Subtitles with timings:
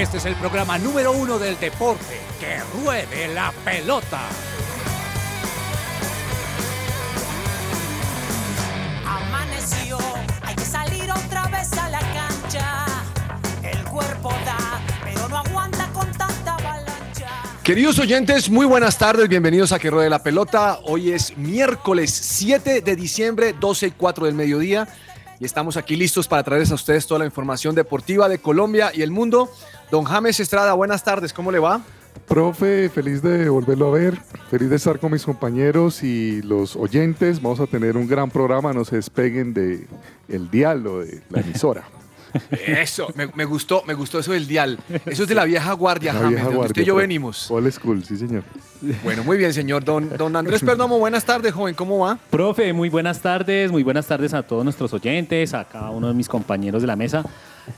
[0.00, 2.18] Este es el programa número uno del deporte.
[2.40, 4.22] ¡Que ruede la pelota!
[9.06, 9.98] Amaneció,
[10.40, 12.86] hay que salir otra vez a la cancha.
[13.62, 17.28] El cuerpo da, pero no aguanta con tanta avalancha.
[17.62, 20.78] Queridos oyentes, muy buenas tardes, bienvenidos a Que Ruede la Pelota.
[20.84, 24.88] Hoy es miércoles 7 de diciembre, 12 y 4 del mediodía,
[25.38, 29.02] y estamos aquí listos para traerles a ustedes toda la información deportiva de Colombia y
[29.02, 29.50] el mundo.
[29.90, 31.80] Don James Estrada, buenas tardes, ¿cómo le va?
[32.28, 34.18] Profe, feliz de volverlo a ver,
[34.48, 37.42] feliz de estar con mis compañeros y los oyentes.
[37.42, 39.86] Vamos a tener un gran programa, no se despeguen de
[40.28, 41.84] el diálogo de la emisora.
[42.66, 44.78] Eso, me, me gustó, me gustó eso del dial.
[45.04, 47.02] Eso es de la vieja guardia, La James, vieja donde guardia, usted y yo profe.
[47.08, 47.50] venimos.
[47.50, 48.44] Old school, sí señor.
[49.02, 49.82] Bueno, muy bien, señor.
[49.84, 52.18] Don, don Andrés Perdomo, buenas tardes, joven, ¿cómo va?
[52.30, 56.14] Profe, muy buenas tardes, muy buenas tardes a todos nuestros oyentes, a cada uno de
[56.14, 57.24] mis compañeros de la mesa.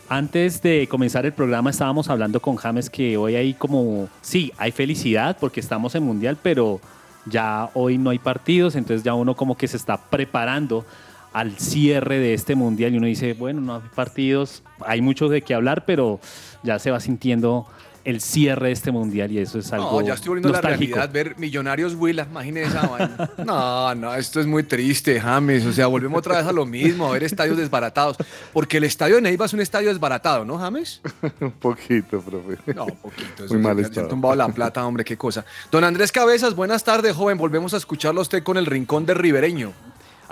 [0.08, 4.72] Antes de comenzar el programa estábamos hablando con James que hoy hay como, sí, hay
[4.72, 6.80] felicidad porque estamos en Mundial, pero
[7.26, 10.84] ya hoy no hay partidos, entonces ya uno como que se está preparando
[11.32, 15.42] al cierre de este Mundial y uno dice, bueno, no hay partidos, hay mucho de
[15.42, 16.20] qué hablar, pero
[16.62, 17.66] ya se va sintiendo
[18.04, 20.58] el cierre de este Mundial y eso es algo No, ya estoy volviendo a la
[20.58, 20.96] nostálgico.
[20.96, 23.30] realidad, ver Millonarios Huila, imagínese esa vaina.
[23.44, 25.64] No, no, esto es muy triste, James.
[25.66, 28.16] O sea, volvemos otra vez a lo mismo, a ver estadios desbaratados.
[28.52, 31.00] Porque el estadio de Neiva es un estadio desbaratado, ¿no, James?
[31.40, 32.58] un poquito, profe.
[32.74, 33.46] No, poquito.
[33.48, 34.08] Muy mal estado.
[34.08, 35.44] tumbado la plata, hombre, qué cosa.
[35.70, 37.38] Don Andrés Cabezas, buenas tardes, joven.
[37.38, 39.72] Volvemos a escucharlo a usted con el rincón de Ribereño.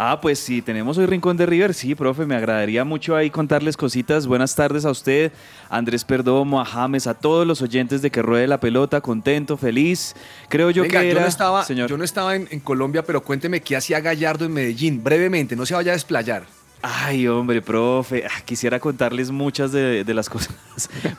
[0.03, 3.77] Ah, pues sí, tenemos hoy Rincón de River, sí, profe, me agradaría mucho ahí contarles
[3.77, 4.27] cositas.
[4.27, 5.31] Buenas tardes a usted,
[5.69, 10.17] Andrés Perdomo, a James, a todos los oyentes de Que Ruede la Pelota, contento, feliz.
[10.49, 11.21] Creo yo Venga, que yo era...
[11.21, 11.91] no estaba, señor.
[11.91, 15.67] yo no estaba en, en Colombia, pero cuénteme qué hacía Gallardo en Medellín, brevemente, no
[15.67, 16.45] se vaya a desplayar.
[16.81, 20.55] Ay, hombre, profe, ah, quisiera contarles muchas de, de las cosas,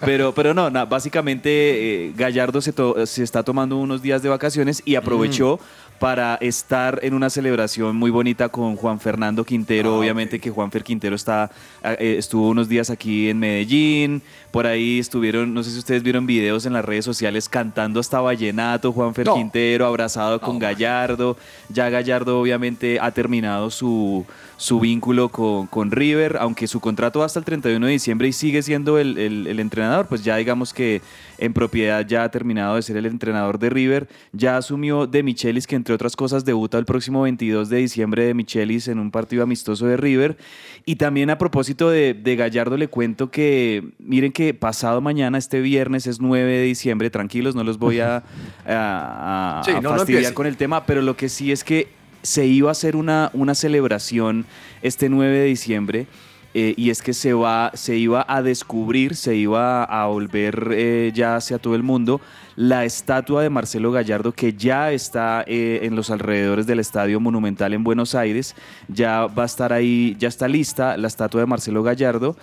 [0.04, 5.60] pero, pero no, básicamente eh, Gallardo se está tomando unos días de vacaciones y aprovechó
[5.60, 5.91] Mm.
[6.02, 10.84] Para estar en una celebración muy bonita con Juan Fernando Quintero, Ah, obviamente que Juanfer
[10.84, 11.52] Quintero está,
[11.84, 16.26] eh, estuvo unos días aquí en Medellín, por ahí estuvieron, no sé si ustedes vieron
[16.26, 18.94] videos en las redes sociales cantando hasta vallenato,
[19.26, 19.36] No.
[19.36, 20.60] Quintero abrazado con.
[20.60, 21.38] Gallardo,
[21.70, 24.26] ya Gallardo obviamente ha terminado su,
[24.58, 28.34] su vínculo con, con River, aunque su contrato va hasta el 31 de diciembre y
[28.34, 31.02] sigue siendo el, el- el entrenador, pues ya digamos que
[31.38, 35.66] en propiedad ya ha terminado de ser el entrenador de River, ya asumió de Michelis,
[35.66, 39.42] que entre otras cosas debuta el próximo 22 de diciembre de Michelis en un partido
[39.44, 40.38] amistoso de River.
[40.86, 45.62] Y también a propósito de, de Gallardo le cuento que, miren que pasado mañana, este
[45.62, 48.24] viernes es 9 de diciembre, tranquilos, no los voy a,
[48.68, 51.64] a- a- Sí, a no, no fastidiar con el tema, pero lo que sí es
[51.64, 51.88] que
[52.24, 54.46] se iba a hacer una, una celebración
[54.82, 56.08] este 9 de diciembre.
[56.54, 61.12] eh, y es que se, va, se iba a descubrir, se iba a volver eh,
[61.16, 62.20] ya hacia todo el mundo
[62.58, 67.74] la estatua de Marcelo Gallardo que ya está eh, en los alrededores del Estadio Monumental
[67.74, 68.54] en Buenos Aires.
[68.90, 72.36] Ya va a estar ahí, ya está lista la estatua de Marcelo Gallardo.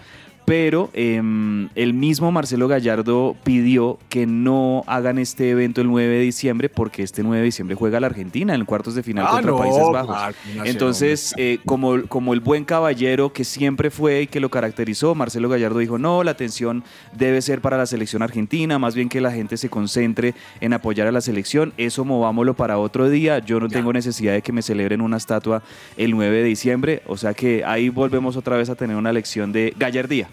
[0.48, 6.20] Pero em, el mismo Marcelo Gallardo pidió que no hagan este evento el 9 de
[6.20, 9.50] diciembre porque este 9 de diciembre juega la Argentina en cuartos de final Ah, contra
[9.50, 10.36] no, Países Bajos.
[10.64, 15.50] Entonces, eh, como, como el buen caballero que siempre fue y que lo caracterizó, Marcelo
[15.50, 16.82] Gallardo dijo, no, la atención
[17.12, 21.08] debe ser para la selección argentina, más bien que la gente se concentre en apoyar
[21.08, 24.62] a la selección, eso movámoslo para otro día, yo no tengo necesidad de que me
[24.62, 25.62] celebren una estatua
[25.98, 29.52] el 9 de diciembre, o sea que ahí volvemos otra vez a tener una lección
[29.52, 30.30] de gallardía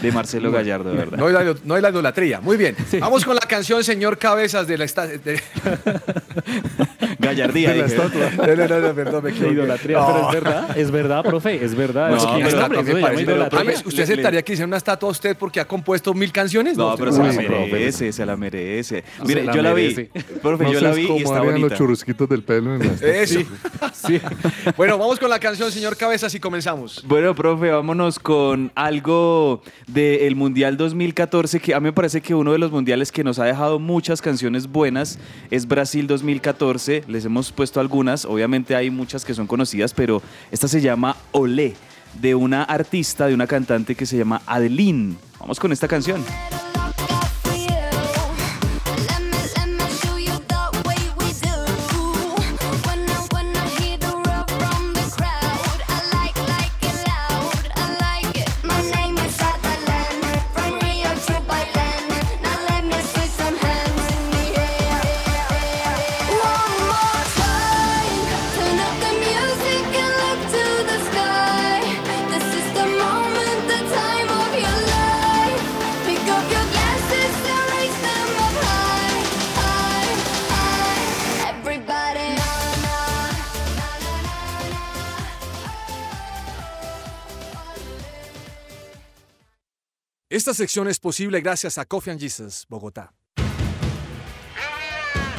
[0.00, 1.18] de Marcelo Gallardo, de ¿verdad?
[1.18, 2.40] No hay, la, no hay la idolatría.
[2.40, 2.76] Muy bien.
[3.00, 5.40] Vamos con la canción Señor Cabezas de la de-
[7.18, 7.70] Gallardía.
[7.72, 7.96] De la dije.
[7.96, 8.30] estatua.
[8.46, 9.54] No, no, no, no, perdón, me La equivoqué.
[9.54, 10.06] idolatría, No.
[10.06, 12.10] pero es verdad, es verdad, profe, es verdad.
[12.10, 13.60] No, me parece- idolatría.
[13.60, 16.76] James, ¿usted aceptaría que hiciera una estatua a usted porque ha compuesto mil canciones?
[16.76, 17.48] No, pero se la profe.
[17.48, 19.04] merece, se la merece.
[19.24, 20.08] Mire, yo la vi,
[20.42, 23.12] profe, yo la vi y como está harían los churrusquitos del pelo en la estatua.
[23.22, 23.40] Eso.
[23.94, 24.20] Sí.
[24.76, 27.02] Bueno, vamos con la canción Señor Cabezas y comenzamos.
[27.06, 32.52] Bueno, profe, vámonos con algo del Mundial 2014, que a mí me parece que uno
[32.52, 35.18] de los mundiales que nos ha dejado muchas canciones buenas
[35.50, 37.04] es Brasil 2014.
[37.08, 41.74] Les hemos puesto algunas, obviamente hay muchas que son conocidas, pero esta se llama Olé,
[42.20, 45.16] de una artista, de una cantante que se llama Adeline.
[45.40, 46.22] Vamos con esta canción.
[90.32, 93.12] Esta sección es posible gracias a Coffee and Jesus, Bogotá.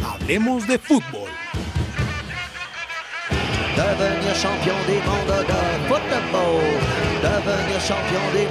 [0.06, 1.31] Hablemos de fútbol.
[3.75, 5.01] Devenir champion de.
[7.24, 8.48] Devenir champion de.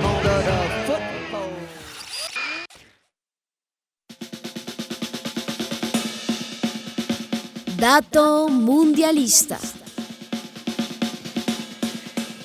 [7.76, 9.60] Dato mundialista.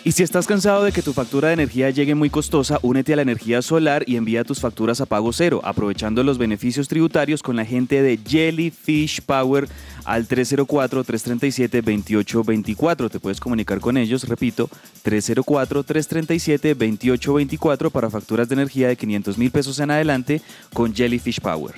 [0.07, 3.17] Y si estás cansado de que tu factura de energía llegue muy costosa, únete a
[3.17, 7.57] la energía solar y envía tus facturas a pago cero, aprovechando los beneficios tributarios con
[7.57, 9.67] la gente de Jellyfish Power
[10.05, 13.11] al 304-337-2824.
[13.11, 14.69] Te puedes comunicar con ellos, repito,
[15.03, 21.75] 304-337-2824 para facturas de energía de 500 mil pesos en adelante con Jellyfish Power.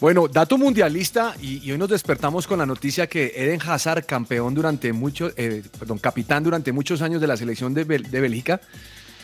[0.00, 4.54] Bueno, dato mundialista, y, y hoy nos despertamos con la noticia que Eden Hazard, campeón
[4.54, 8.62] durante mucho, eh, perdón, capitán durante muchos años de la selección de, Bel- de Bélgica,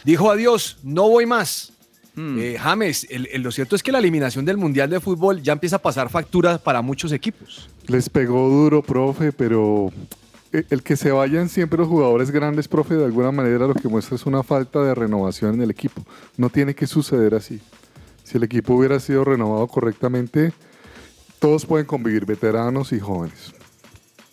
[0.04, 1.72] dijo adiós, no voy más.
[2.14, 2.38] Hmm.
[2.38, 5.54] Eh, James, el- el- lo cierto es que la eliminación del Mundial de Fútbol ya
[5.54, 7.70] empieza a pasar factura para muchos equipos.
[7.86, 9.90] Les pegó duro, profe, pero
[10.52, 13.88] eh, el que se vayan siempre los jugadores grandes, profe, de alguna manera lo que
[13.88, 16.04] muestra es una falta de renovación en el equipo.
[16.36, 17.60] No tiene que suceder así.
[18.24, 20.52] Si el equipo hubiera sido renovado correctamente,
[21.38, 23.52] todos pueden convivir, veteranos y jóvenes.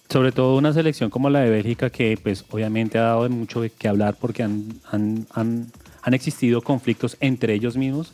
[0.10, 3.88] Sobre todo una selección como la de Bélgica que pues obviamente ha dado mucho qué
[3.88, 5.72] hablar porque han, han, han,
[6.02, 8.14] han existido conflictos entre ellos mismos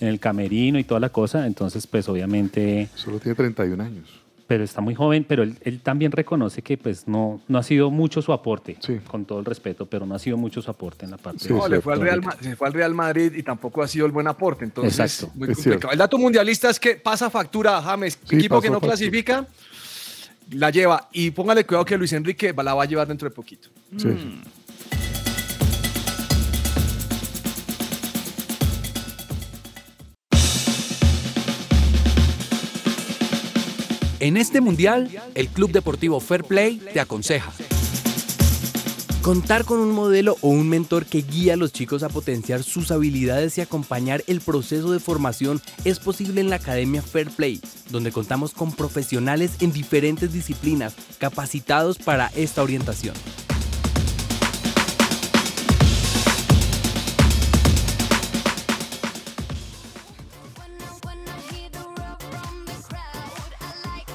[0.00, 4.08] en el camerino y toda la cosa, entonces pues obviamente, Solo tiene 31 años.
[4.50, 7.88] Pero está muy joven, pero él, él también reconoce que pues no, no ha sido
[7.92, 8.98] mucho su aporte, Sí.
[9.06, 11.48] con todo el respeto, pero no ha sido mucho su aporte en la parte Sí,
[11.50, 14.06] de No, le fue, al Real, se fue al Real Madrid y tampoco ha sido
[14.06, 14.64] el buen aporte.
[14.64, 15.32] Entonces, Exacto.
[15.38, 15.92] muy complicado.
[15.92, 18.18] El dato mundialista es que pasa factura, James.
[18.24, 18.90] Sí, equipo que no factura.
[18.96, 19.46] clasifica,
[20.50, 21.08] la lleva.
[21.12, 23.68] Y póngale cuidado que Luis Enrique la va a llevar dentro de poquito.
[23.98, 24.08] Sí.
[34.20, 37.52] En este mundial, el Club Deportivo Fair Play te aconseja.
[39.22, 42.90] Contar con un modelo o un mentor que guíe a los chicos a potenciar sus
[42.90, 48.12] habilidades y acompañar el proceso de formación es posible en la Academia Fair Play, donde
[48.12, 53.14] contamos con profesionales en diferentes disciplinas capacitados para esta orientación.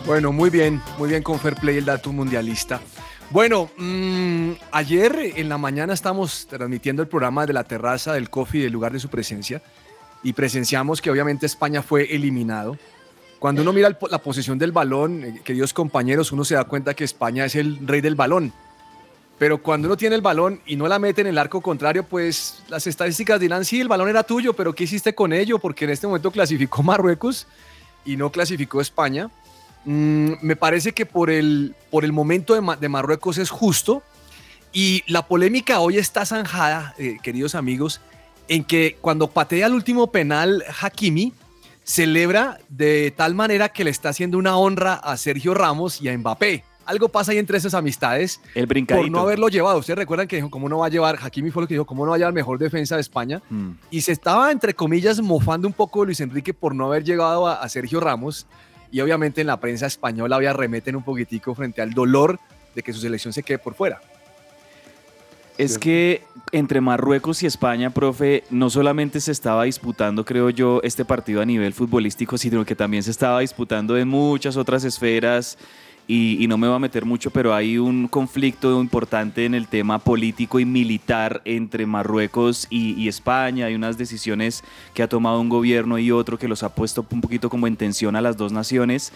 [0.06, 2.80] Bueno, muy bien, muy bien con Fair Play el dato mundialista.
[3.32, 8.62] Bueno, mm, ayer en la mañana estamos transmitiendo el programa de la terraza del coffee
[8.62, 9.64] del lugar de su presencia
[10.22, 12.78] y presenciamos que obviamente España fue eliminado.
[13.40, 17.04] Cuando uno mira la posesión del balón, eh, queridos compañeros, uno se da cuenta que
[17.04, 18.54] España es el rey del balón.
[19.40, 22.64] Pero cuando uno tiene el balón y no la mete en el arco contrario, pues
[22.70, 25.58] las estadísticas dirán, sí, el balón era tuyo, pero ¿qué hiciste con ello?
[25.58, 27.48] Porque en este momento clasificó Marruecos
[28.06, 29.32] y no clasificó España.
[29.86, 34.02] Mm, me parece que por el, por el momento de, Ma- de Marruecos es justo
[34.74, 38.02] y la polémica hoy está zanjada, eh, queridos amigos,
[38.48, 41.34] en que cuando patea el último penal Hakimi,
[41.84, 46.18] celebra de tal manera que le está haciendo una honra a Sergio Ramos y a
[46.18, 46.64] Mbappé.
[46.88, 49.04] Algo pasa ahí entre esas amistades El brincadito.
[49.04, 49.80] por no haberlo llevado.
[49.80, 51.18] Ustedes recuerdan que dijo, ¿cómo no va a llevar?
[51.22, 53.42] Hakimi fue lo que dijo, ¿cómo no va a llevar mejor defensa de España?
[53.50, 53.72] Mm.
[53.90, 57.48] y se estaba, entre comillas, mofando un poco de Luis Enrique por no haber llegado
[57.48, 58.46] a, a Sergio Ramos.
[58.96, 62.40] Y obviamente en la prensa española había remeten un poquitico frente al dolor
[62.74, 64.00] de que su selección se quede por fuera.
[65.58, 66.22] Es que
[66.54, 71.46] entre Marruecos y España, profe, no solamente se estaba disputando, creo yo, este partido a
[71.46, 75.58] nivel futbolístico, sino que también se estaba disputando en muchas otras esferas.
[76.08, 79.98] Y, no me voy a meter mucho, pero hay un conflicto importante en el tema
[79.98, 83.66] político y militar entre Marruecos y, y España.
[83.66, 87.22] Hay unas decisiones que ha tomado un gobierno y otro que los ha puesto un
[87.22, 89.14] poquito como en tensión a las dos naciones.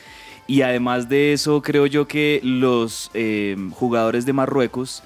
[0.48, 5.03] Y además de eso, creo yo que los eh, jugadores de Marruecos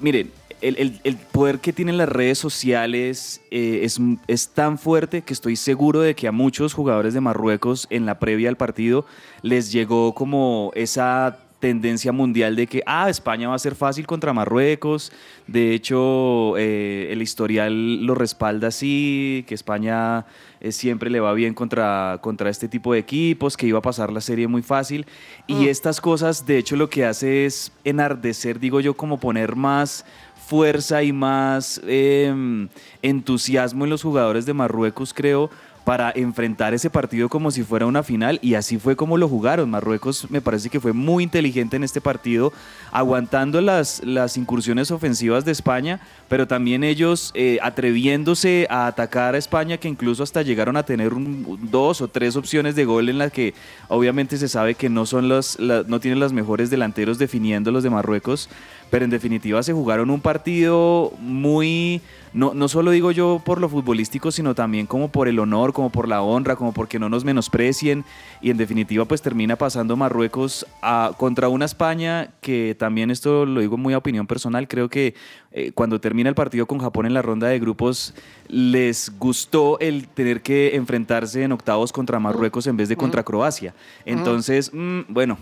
[0.00, 5.22] miren, el, el- el poder que tienen las redes sociales eh, es, es tan fuerte
[5.22, 9.04] que estoy seguro de que a muchos jugadores de Marruecos en la previa al partido
[9.42, 14.32] les llegó como esa tendencia mundial de que, ah, España va a ser fácil contra
[14.32, 15.12] Marruecos.
[15.46, 20.24] De hecho, eh, el historial lo respalda así, que España
[20.62, 24.10] eh, siempre le va bien contra, contra este tipo de equipos, que iba a pasar
[24.10, 25.04] la serie muy fácil.
[25.46, 30.06] Y estas cosas, de hecho, lo que hace es enardecer, digo yo, como poner más
[30.54, 32.66] fuerza y más eh,
[33.02, 35.48] entusiasmo en los jugadores de Marruecos, creo,
[35.84, 39.70] para enfrentar ese partido como si fuera una final y así fue como lo jugaron.
[39.70, 42.52] Marruecos me parece que fue muy inteligente en este partido,
[42.92, 49.38] aguantando las, las incursiones ofensivas de España, pero también ellos eh, atreviéndose a atacar a
[49.38, 53.18] España, que incluso hasta llegaron a tener un- dos o tres opciones de gol en
[53.18, 53.54] las que
[53.88, 57.90] obviamente se sabe que no son los, no tienen los mejores delanteros definiendo los de
[57.90, 58.48] Marruecos,
[58.90, 62.00] pero en definitiva se jugaron un partido muy,
[62.32, 65.90] no, no solo digo yo por lo futbolístico, sino también como por el honor, como
[65.90, 68.04] por la honra, como porque no nos menosprecien.
[68.42, 73.60] Y en definitiva pues termina pasando Marruecos a- contra una España que también esto lo
[73.60, 75.14] digo muy a opinión personal, creo que
[75.52, 78.14] eh, cuando termina el partido con Japón en la ronda de grupos
[78.48, 83.74] les gustó el tener que enfrentarse en octavos contra Marruecos en vez de contra Croacia.
[84.04, 85.38] Entonces, mm, bueno,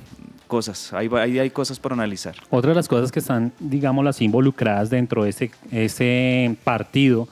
[0.49, 2.35] cosas, ahí, hay cosas por analizar.
[2.51, 7.29] Otra de las cosas que están, digámoslo así, involucradas dentro de ese, ese partido,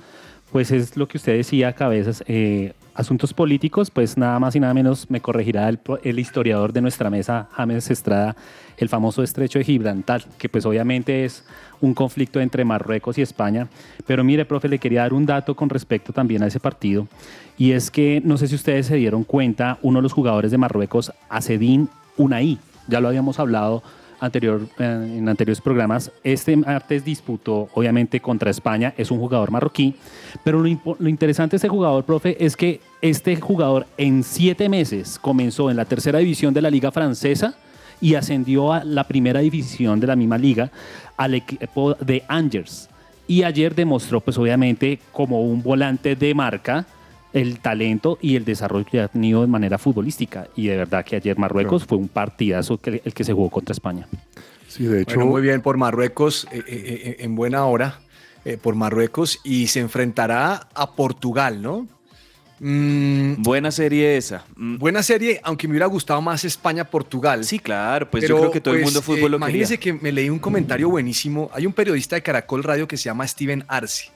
[0.53, 4.73] pues es lo que usted decía, Cabezas, eh, asuntos políticos, pues nada más y nada
[4.73, 8.37] menos me corregirá el, el historiador de nuestra mesa, James Estrada,
[8.79, 11.45] el famoso estrecho de Gibraltar, que pues obviamente es
[11.81, 13.69] un conflicto entre Marruecos y España.
[14.07, 17.07] Pero mire, profe, le quería dar un dato con respecto también a ese partido,
[17.59, 20.59] y es que no sé si ustedes se dieron cuenta, uno de los jugadores de
[20.59, 23.83] Marruecos, Acedín Unai, ya lo habíamos hablado
[24.21, 26.11] anterior, en anteriores programas.
[26.25, 28.95] Este martes disputó, obviamente, contra España.
[28.97, 29.95] Es un jugador marroquí.
[30.45, 35.19] Pero lo, lo interesante de este jugador, profe, es que este jugador en siete meses
[35.19, 37.55] comenzó en la tercera división de la Liga Francesa
[38.01, 40.71] y ascendió a la primera división de la misma liga
[41.17, 42.89] al equipo de Angers.
[43.29, 46.87] Y ayer demostró, pues obviamente, como un volante de marca,
[47.37, 50.49] el talento y el desarrollo que ha tenido de manera futbolística.
[50.57, 53.75] Y de verdad que ayer Marruecos fue un partidazo que, el que se jugó contra
[53.75, 54.09] España.
[54.69, 58.01] Sí, de hecho, Bueno, muy bien por Marruecos, eh, eh, eh, en buena hora,
[58.47, 61.87] eh, por Marruecos, y se enfrentará a Portugal, ¿no?
[62.59, 64.47] Mm, Buena serie esa.
[64.57, 67.45] Mm, buena serie, aunque me hubiera gustado más España-Portugal.
[67.45, 69.49] Sí, claro, pues Pero, yo creo que todo el pues, mundo fútbol eh, lo quería.
[69.49, 71.51] Imagínense que me leí un comentario buenísimo.
[71.53, 74.16] Hay un periodista de Caracol Radio que se llama Steven Arce.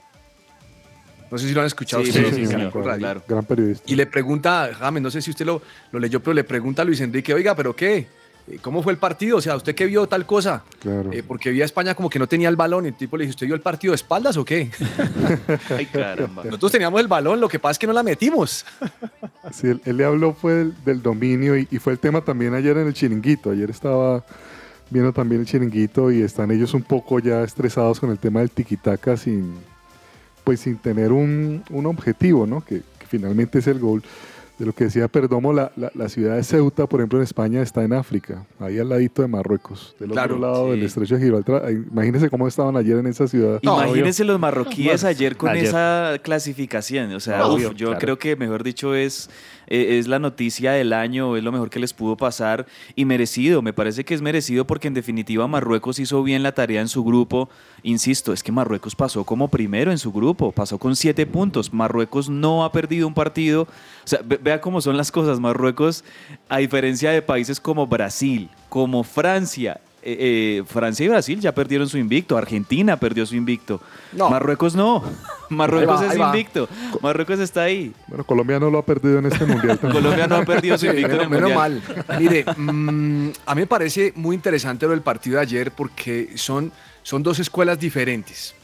[1.30, 2.98] No sé si lo han escuchado Sí, ustedes sí, sí, Caracol señor, Radio.
[3.00, 3.22] claro.
[3.28, 3.84] gran periodista.
[3.86, 6.84] Y le pregunta, James, no sé si usted lo, lo leyó, pero le pregunta a
[6.84, 8.08] Luis Enrique, oiga, ¿pero qué?
[8.48, 9.36] Eh, ¿Cómo fue el partido?
[9.36, 10.64] O sea, ¿usted qué vio tal cosa?
[10.80, 11.12] Claro.
[11.12, 12.86] Eh, porque vi a España como que no tenía el balón.
[12.86, 14.70] Y el tipo le dice, ¿usted vio el partido de espaldas o qué?
[15.76, 16.42] Ay, caramba.
[16.44, 18.64] Nosotros teníamos el balón, lo que pasa es que no la metimos.
[19.52, 22.54] Sí, él, él le habló fue del, del dominio y, y fue el tema también
[22.54, 23.50] ayer en el chiringuito.
[23.50, 24.22] Ayer estaba
[24.90, 28.50] viendo también el chiringuito y están ellos un poco ya estresados con el tema del
[28.50, 29.54] tiquitaca sin,
[30.44, 32.62] pues sin tener un, un objetivo, ¿no?
[32.64, 34.02] Que, que finalmente es el gol.
[34.58, 37.62] De lo que decía Perdomo, la, la, la ciudad de Ceuta, por ejemplo, en España
[37.62, 40.70] está en África, ahí al ladito de Marruecos, del Claro, otro lado sí.
[40.72, 41.70] del estrecho de Gibraltar.
[41.72, 43.58] Imagínense cómo estaban ayer en esa ciudad.
[43.62, 45.64] Imagínense los marroquíes ayer con ayer.
[45.64, 47.10] esa clasificación.
[47.14, 48.00] O sea, Obvio, uf, yo claro.
[48.00, 49.30] creo que, mejor dicho, es,
[49.70, 53.62] eh, es la noticia del año, es lo mejor que les pudo pasar y merecido.
[53.62, 57.04] Me parece que es merecido porque, en definitiva, Marruecos hizo bien la tarea en su
[57.04, 57.48] grupo.
[57.84, 61.72] Insisto, es que Marruecos pasó como primero en su grupo, pasó con siete puntos.
[61.72, 63.68] Marruecos no ha perdido un partido.
[64.42, 65.38] Vea cómo son las cosas.
[65.38, 66.04] Marruecos,
[66.48, 71.88] a diferencia de países como Brasil, como Francia, eh, eh, Francia y Brasil ya perdieron
[71.88, 72.36] su invicto.
[72.36, 73.80] Argentina perdió su invicto.
[74.12, 74.30] No.
[74.30, 75.02] Marruecos no.
[75.50, 76.26] Marruecos va, es va.
[76.28, 76.68] invicto.
[77.02, 77.92] Marruecos está ahí.
[78.06, 79.78] Bueno, Colombia no lo ha perdido en este mundial.
[79.78, 80.02] también.
[80.02, 82.04] Colombia no ha perdido su Sí, invicto en menos, el menos mundial.
[82.08, 82.20] mal.
[82.20, 86.72] Mire, mm, a mí me parece muy interesante lo del partido de ayer porque son,
[87.02, 88.54] son dos escuelas diferentes.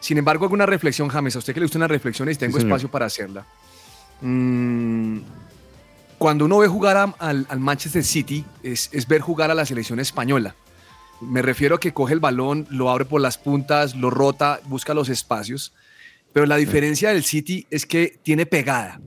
[0.00, 1.36] Sin embargo, hago una reflexión, James.
[1.36, 3.46] A usted que le gusta una reflexión y tengo Sí, espacio para hacerla.
[4.20, 5.18] Mm,
[6.18, 9.64] cuando uno ve jugar a- al, al Manchester City, es, es ver jugar a la
[9.66, 10.54] selección española.
[11.22, 14.92] Me refiero a que coge el balón, lo abre por las puntas, lo rota, busca
[14.94, 15.72] los espacios.
[16.32, 19.00] Pero la diferencia del City es que tiene pegada.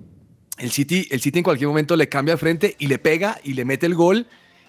[0.58, 3.54] El City, el City en cualquier momento le cambia de frente y le pega y
[3.54, 4.26] le mete el gol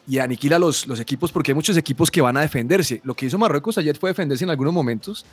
[0.08, 3.00] y aniquila los, los equipos porque hay muchos equipos que van a defenderse.
[3.04, 5.24] Lo que hizo Marruecos ayer fue defenderse en algunos momentos,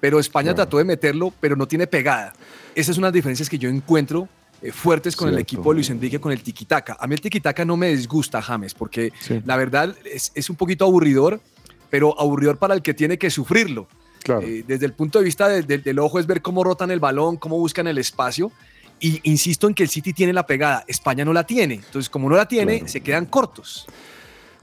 [0.00, 0.56] pero España Claro.
[0.56, 2.32] trató de meterlo, pero no tiene pegada.
[2.74, 4.28] Esas son las diferencias que yo encuentro
[4.62, 6.96] eh, fuertes con el equipo de Luis Enrique, con el tiquitaca.
[7.00, 9.40] A mí el tiquitaca no me disgusta, James, porque Sí.
[9.44, 11.40] la verdad es, es un poquito aburridor,
[11.88, 13.88] pero aburridor para el que tiene que sufrirlo.
[14.22, 14.42] Claro.
[14.42, 17.00] Eh, desde el punto de vista de- de- del ojo es ver cómo rotan el
[17.00, 18.52] balón, cómo buscan el espacio.
[19.02, 21.76] Y insisto en que el City tiene la pegada, España no la tiene.
[21.76, 22.92] Entonces, como no la tiene, Claro.
[22.92, 23.86] se quedan cortos.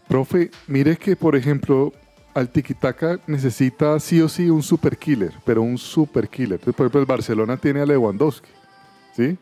[0.08, 1.92] Profe, mire que, por ejemplo,
[2.36, 6.60] al tiquitaca necesita sí o sí un super killer, pero un super killer.
[6.60, 8.48] Por ejemplo, el Barcelona tiene a Lewandowski,
[9.16, 9.38] ¿sí?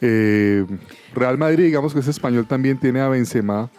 [0.00, 0.66] Eh,
[1.14, 3.70] Real Madrid, digamos que es español, también tiene a Benzema,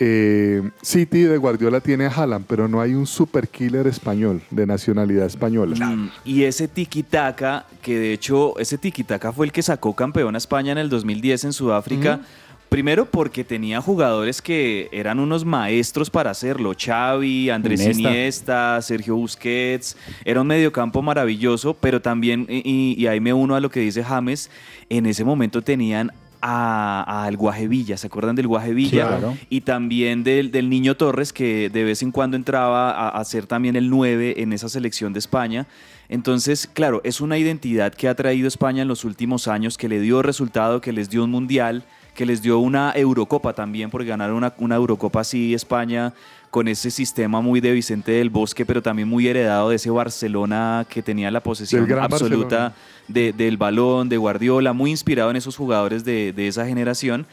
[0.00, 4.64] eh, City de Guardiola tiene a Haaland, pero no hay un super killer español de
[4.64, 5.74] nacionalidad española.
[5.84, 10.38] Mm, Y ese tiki-taka, que de hecho ese tiki-taka fue el que sacó campeón a
[10.38, 12.20] España en el 2010 en Sudáfrica.
[12.68, 16.72] Primero porque tenía jugadores que eran unos maestros para hacerlo.
[16.78, 18.00] Xavi, Andrés Iniesta.
[18.10, 19.96] Iniesta, Sergio Busquets.
[20.24, 24.04] Era un mediocampo maravilloso, pero también, y, y ahí me uno a lo que dice
[24.04, 24.50] James,
[24.90, 29.08] en ese momento tenían a- al Guaje Villa, ¿se acuerdan del Guaje Villa?
[29.08, 29.36] Claro.
[29.50, 33.46] Y también del, del Niño Torres, que de vez en cuando entraba a, a ser
[33.46, 35.66] también el 9 en esa selección de España.
[36.10, 40.00] Entonces, claro, es una identidad que ha traído España en los últimos años, que le
[40.00, 41.84] dio resultado, que les dio un mundial,
[42.18, 46.12] que les dio una Eurocopa también, porque ganaron una, una Eurocopa así España
[46.50, 50.84] con ese sistema muy de Vicente del Bosque, pero también muy heredado de ese Barcelona
[50.88, 51.82] que tenía la posesión
[52.24, 52.74] absoluta
[53.06, 57.24] de- del balón, de Guardiola, muy inspirado en esos jugadores de, de esa generación.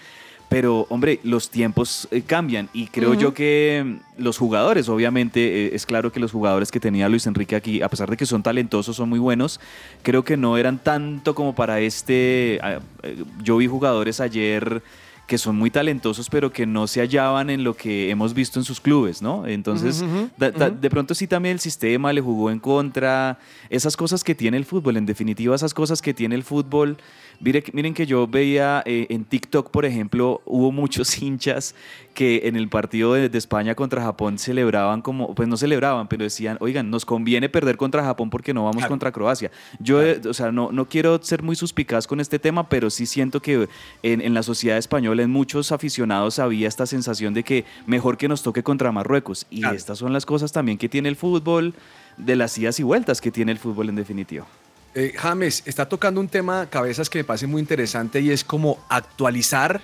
[0.48, 5.70] Pero, hombre, los tiempos eh, cambian y creo yo que mm, los jugadores, obviamente, eh,
[5.74, 8.44] es claro que los jugadores que tenía Luis Enrique aquí, a pesar de que son
[8.44, 9.60] talentosos, son muy buenos,
[10.04, 12.60] creo que no eran tanto como para este...
[12.62, 14.84] ah, eh, yo vi jugadores ayer
[15.28, 18.66] que son muy talentosos, pero que no se hallaban en lo que hemos visto en
[18.66, 19.48] sus clubes, ¿no?
[19.48, 20.04] Entonces,
[20.38, 23.40] de pronto sí también el sistema le jugó en contra,
[23.70, 26.98] esas cosas que tiene el fútbol, en definitiva esas cosas que tiene el fútbol.
[27.40, 31.76] Miren que yo veía eh, en TikTok, por ejemplo, hubo muchos hinchas
[32.16, 36.24] que en el partido de, de España contra Japón celebraban como, pues no celebraban, pero
[36.24, 38.90] decían, oigan, nos conviene perder contra Japón porque no vamos Claro.
[38.90, 39.52] contra Croacia.
[39.80, 43.06] Yo, eh, o sea, no, no quiero ser muy suspicaz con este tema, pero sí
[43.06, 43.68] siento que
[44.02, 48.28] en, en la sociedad española, en muchos aficionados había esta sensación de que mejor que
[48.28, 49.46] nos toque contra Marruecos.
[49.52, 49.76] Y Claro.
[49.76, 51.76] estas son las cosas también que tiene el fútbol,
[52.18, 54.46] de las idas y vueltas que tiene el fútbol en definitiva.
[54.94, 58.80] Eh, James, está tocando un tema, cabezas, que me parece muy interesante y es como
[58.88, 59.82] actualizar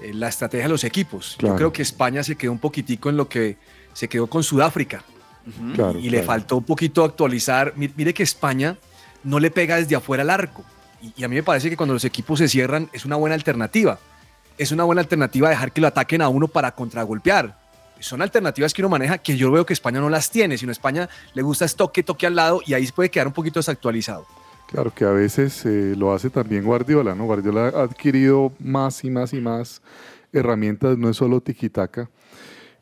[0.00, 1.36] eh, la estrategia de los equipos.
[1.38, 1.54] Claro.
[1.54, 3.56] Yo creo que España se quedó un poquitico en lo que
[3.92, 5.02] se quedó con Sudáfrica
[5.74, 7.72] Claro, y le faltó un poquito actualizar.
[7.76, 8.76] Mi- Mire que España
[9.24, 10.62] no le pega desde afuera al arco
[11.02, 13.34] y, y a mí me parece que cuando los equipos se cierran es una buena
[13.34, 13.98] alternativa.
[14.58, 17.56] Es una buena alternativa dejar que lo ataquen a uno para contragolpear.
[18.00, 21.08] Son alternativas que uno maneja que yo veo que España no las tiene, sino España
[21.34, 24.26] le gusta es toque, toque al lado y ahí se puede quedar un poquito desactualizado.
[24.68, 27.24] Claro que a veces eh, lo hace también Guardiola, ¿no?
[27.24, 29.80] Guardiola ha adquirido más y más y más
[30.30, 32.10] herramientas, no es solo tiquitaca.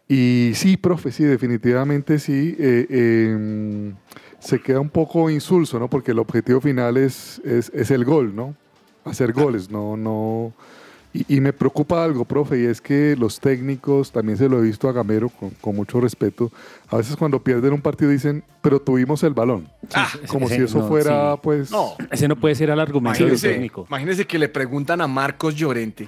[0.09, 2.57] Y sí, profe, sí, definitivamente sí.
[2.59, 3.93] eh, eh,
[4.41, 5.89] se queda un poco insulso, ¿no?
[5.89, 8.57] Porque el objetivo final es, es, es el gol, ¿no?
[9.05, 10.53] Hacer goles, no, no.
[11.17, 14.63] Y, y me preocupa algo, profe, y es que los técnicos, también se lo he
[14.63, 16.53] visto a Gamero con, con mucho respeto,
[16.89, 19.69] a veces cuando pierden un partido dicen, pero tuvimos el balón.
[20.29, 21.41] Como sí, si eso no, fuera, sí.
[21.43, 21.71] pues...
[21.71, 23.87] No, Ese no puede ser el argumento del Imagínese, técnico.
[23.89, 26.07] imagínese que le preguntan a Marcos Llorente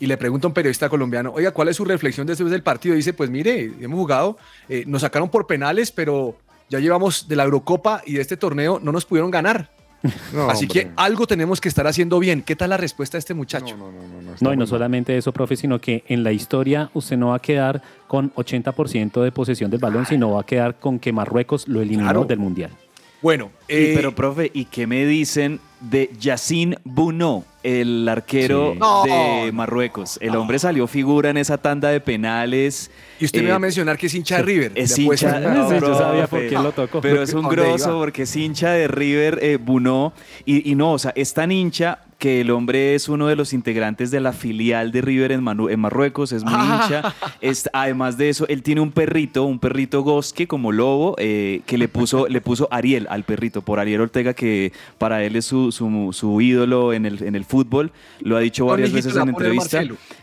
[0.00, 2.94] y le pregunta a un periodista colombiano, oiga, ¿cuál es su reflexión después del partido?
[2.94, 4.36] Y dice, pues mire, hemos jugado,
[4.68, 6.36] eh, nos sacaron por penales, pero
[6.68, 9.70] ya llevamos de la Eurocopa y de este torneo no nos pudieron ganar.
[10.32, 12.42] No, Así que algo tenemos que estar haciendo bien.
[12.42, 13.76] ¿Qué tal la respuesta de este muchacho?
[13.76, 16.22] No, no, no, no, no, está No, y no solamente eso, profe, sino que en
[16.22, 20.42] la historia usted no va a quedar con 80% de posesión del balón, sino va
[20.42, 22.24] a quedar con que Marruecos lo eliminó Claro.
[22.24, 22.70] del Mundial.
[23.20, 28.78] Bueno, Y, eh, pero, profe, ¿y qué me dicen de Yacine Bouno, el arquero Sí.
[28.78, 30.18] No, de no, Marruecos?
[30.20, 32.90] El hombre salió figura en esa tanda de penales.
[33.18, 34.72] y usted me eh, va a mencionar que es hincha de River.
[34.76, 37.00] Es hincha, Sí, yo profe, sabía por qué lo tocó.
[37.00, 37.98] Pero es un ¿Dónde grosso iba?
[37.98, 40.12] porque es hincha de River, eh, Bunó.
[40.44, 43.52] Y, y no, o sea, es tan hincha que el hombre es uno de los
[43.52, 47.14] integrantes de la filial de River en, Manu- en Marruecos, es muy hincha.
[47.40, 51.78] Es, además de eso, él tiene un perrito, un perrito gosque como lobo, eh, que
[51.78, 55.70] le puso, le puso Ariel al perrito, por Ariel Ortega, que para él es su,
[55.70, 57.92] su- su ídolo en el, en el fútbol.
[58.20, 59.78] Lo ha dicho varias veces en entrevista.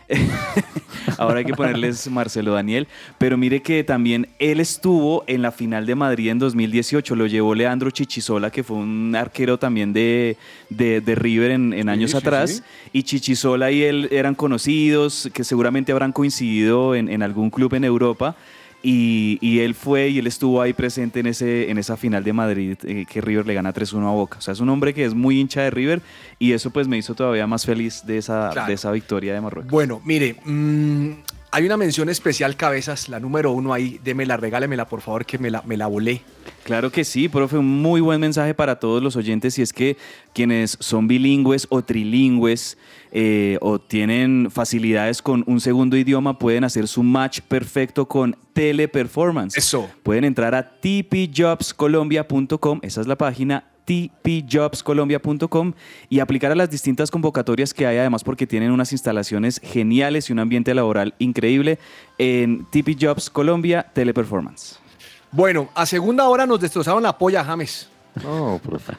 [1.18, 2.86] Ahora hay que ponerles Marcelo Daniel.
[3.18, 7.14] Pero mire que también él estuvo en la final de Madrid en 2018.
[7.16, 10.36] Lo llevó Leandro Chichisola, que fue un arquero también de,
[10.70, 12.50] de- de River en, en años sí, atrás.
[12.50, 12.62] sí.
[12.92, 17.84] Y Chichisola y él eran conocidos, que seguramente habrán coincidido en, en algún club en
[17.84, 18.36] Europa.
[18.82, 22.32] Y, y él fue y él estuvo ahí presente en, ese, en esa final de
[22.32, 24.38] Madrid eh, que River le gana 3-1 a Boca.
[24.38, 26.02] O sea, es un hombre que es muy hincha de River
[26.38, 28.68] y eso pues me hizo todavía más feliz de esa, Claro.
[28.68, 29.72] de esa victoria de Marruecos.
[29.72, 31.10] Bueno, mire, mm,
[31.50, 35.50] hay una mención especial, cabezas, la número uno ahí, démela, regálemela, por favor, que me
[35.50, 36.20] la, me la volé.
[36.64, 39.96] Claro que sí, profe, un muy buen mensaje para todos los oyentes y es que
[40.34, 42.76] quienes son bilingües o trilingües
[43.18, 49.58] eh, o tienen facilidades con un segundo idioma pueden hacer su match perfecto con Teleperformance.
[49.58, 49.88] Eso.
[50.02, 55.72] Pueden entrar a tpjobscolombia.com, esa es la página tpjobscolombia.com
[56.10, 60.34] y aplicar a las distintas convocatorias que hay, además porque tienen unas instalaciones geniales y
[60.34, 61.78] un ambiente laboral increíble
[62.18, 64.76] en TP Jobs Colombia Teleperformance.
[65.32, 67.88] Bueno, a segunda hora nos destrozaron la polla, James.
[68.22, 68.92] No, profe.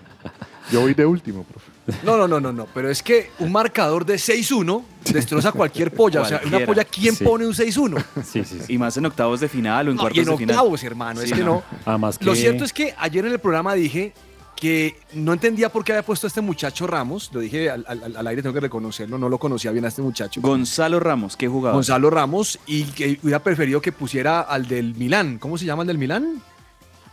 [0.72, 1.67] Yo voy de último, profe.
[2.04, 2.68] No, no, no, no, no.
[2.74, 6.22] Pero es que un marcador de 6-1 destroza cualquier polla.
[6.22, 7.24] O sea, una polla, ¿quién Sí.
[7.24, 8.04] pone un 6-1?
[8.24, 8.66] Sí, sí, sí.
[8.74, 10.56] Y más en octavos de final o en No, y cuartos en de final.
[10.58, 11.22] octavos, hermano.
[11.22, 11.46] es que no.
[11.46, 11.64] no.
[11.86, 12.26] Además que...
[12.26, 14.14] Lo cierto es que ayer en el programa dije
[14.56, 17.30] que no entendía por qué había puesto a este muchacho Ramos.
[17.32, 19.18] Lo dije al, al- al aire, tengo que reconocerlo.
[19.20, 20.42] No lo conocía bien a este muchacho.
[20.42, 21.76] Gonzalo Ramos, qué jugador.
[21.76, 22.58] Gonzalo Ramos.
[22.66, 25.38] Y que hubiera preferido que pusiera al del Milán.
[25.38, 26.42] ¿Cómo se llama el del Milán?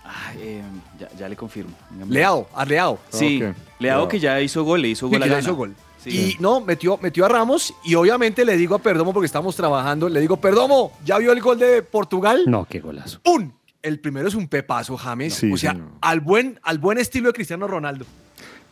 [0.05, 0.63] Ay, eh,
[0.99, 1.73] ya, ya le confirmo.
[2.09, 2.99] Leao, a Leao.
[3.09, 3.57] Sí, Ok.
[3.81, 4.09] Leao Leao.
[4.09, 5.75] que ya hizo gol, le hizo gol a ya hizo gol.
[5.99, 6.11] Sí.
[6.37, 10.09] Y no, metió, metió a Ramos y obviamente le digo a Perdomo porque estamos trabajando,
[10.11, 12.43] le digo, Perdomo, ¿ya vio el gol de Portugal?
[12.47, 13.21] No, qué golazo.
[13.23, 13.51] ¡Pum!
[13.81, 15.35] El primero es un pepazo, James.
[15.35, 15.89] Sí, o sea, señor.
[16.03, 18.05] al buen, al buen estilo de Cristiano Ronaldo.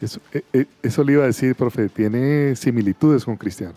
[0.01, 1.89] Eso, eh, eh, eso le iba a decir, profe.
[1.89, 3.75] Tiene similitudes con Cristiano.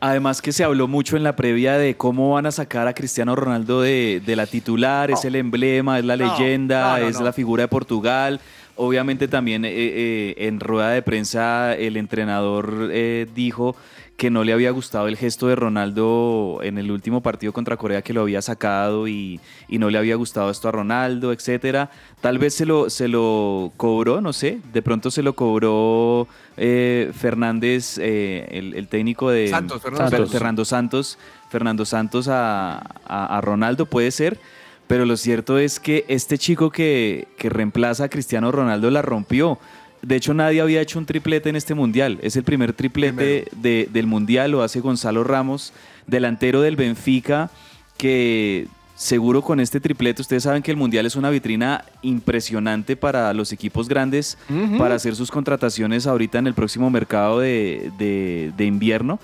[0.00, 3.36] Además que se habló mucho en la previa de cómo van a sacar a Cristiano
[3.36, 7.34] Ronaldo de, de la titular, es el emblema, es la No, leyenda, no, es la
[7.34, 8.40] figura de Portugal.
[8.76, 13.76] Obviamente también eh, eh, en rueda de prensa el entrenador eh, dijo
[14.20, 18.02] que no le había gustado el gesto de Ronaldo en el último partido contra Corea
[18.02, 21.88] que lo había sacado y, y no le había gustado esto a Ronaldo, etcétera.
[22.20, 26.28] Tal vez se lo, se lo cobró, no sé, de pronto se lo cobró
[26.58, 30.30] eh, Fernández, eh, el, el técnico de Santos, Fernando Fer- Santos.
[30.32, 34.38] Fernando Santos, Fernando Santos a, a- a Ronaldo, puede ser.
[34.86, 39.58] Pero lo cierto es que este chico que, que reemplaza a Cristiano Ronaldo la rompió.
[40.02, 42.18] De hecho, nadie había hecho un triplete en este mundial.
[42.22, 45.72] Es el primer triplete de- del mundial, lo hace Gonzalo Ramos,
[46.06, 47.50] delantero del Benfica,
[47.98, 53.32] que seguro con este triplete, ustedes saben que el mundial es una vitrina impresionante para
[53.34, 54.36] los equipos grandes,
[54.78, 59.18] para hacer sus contrataciones ahorita en el próximo mercado de, de- de invierno.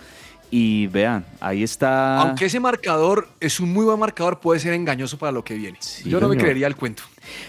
[0.51, 2.21] Y vean, ahí está.
[2.21, 5.79] Aunque ese marcador es un muy buen marcador, puede ser engañoso para lo que viene.
[6.05, 7.03] Yo no me creería el cuento.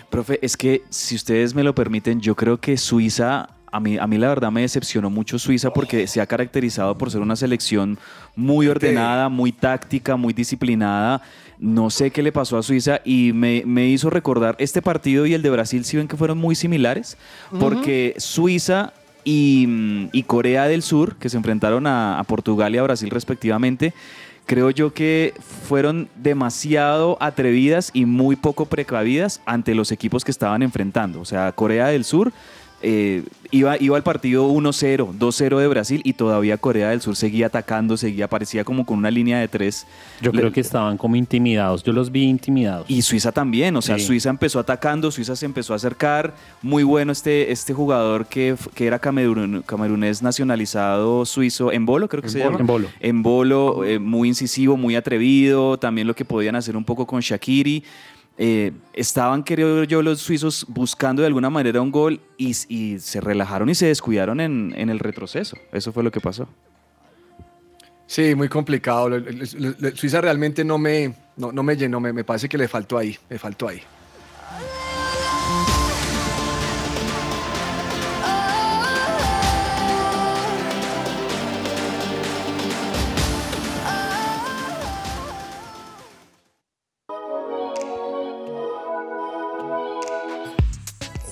[0.09, 4.07] Profe, es que si ustedes me lo permiten, yo creo que Suiza, a mí, a
[4.07, 7.99] mí la verdad me decepcionó mucho Suiza porque se ha caracterizado por ser una selección
[8.35, 11.21] muy ordenada, muy táctica, muy disciplinada.
[11.59, 15.33] No sé qué le pasó a Suiza y me, me hizo recordar este partido y
[15.33, 17.17] el de Brasil, si ven que fueron muy similares,
[17.59, 22.83] porque Suiza y, y Corea del Sur, que se enfrentaron a, a Portugal y a
[22.83, 23.93] Brasil respectivamente,
[24.45, 25.33] creo yo que
[25.67, 31.19] fueron demasiado atrevidas y muy poco precavidas ante los equipos que estaban enfrentando.
[31.21, 32.31] O sea, Corea del Sur
[32.81, 37.47] eh, iba, iba al partido 1-0, 2-0 de Brasil y todavía Corea del Sur seguía
[37.47, 39.87] atacando, seguía, parecía como con una línea de tres.
[40.21, 41.83] Yo Le- creo que estaban como intimidados.
[41.83, 42.85] Yo los vi intimidados.
[42.89, 44.05] y Suiza también, o sea, Sí.
[44.05, 46.35] Suiza empezó atacando, Suiza se empezó a acercar.
[46.61, 52.21] Muy bueno este, este jugador que, que era camerun- camerunés nacionalizado suizo, en bolo creo
[52.21, 52.59] que se llama.
[52.59, 52.87] En bolo.
[52.99, 57.21] En bolo, eh, muy incisivo, muy atrevido, también lo que podían hacer un poco con
[57.21, 57.83] Shakiri.
[58.39, 63.69] Eh, estaban, creo yo, los suizos buscando de alguna manera un gol y, se relajaron
[63.69, 65.57] y se descuidaron en, el retroceso.
[65.71, 66.47] Eso fue lo que pasó.
[68.05, 69.09] Sí, muy complicado.
[69.95, 73.37] Suiza realmente no me, no me llenó, me, me parece que le faltó ahí, me
[73.39, 73.81] faltó ahí.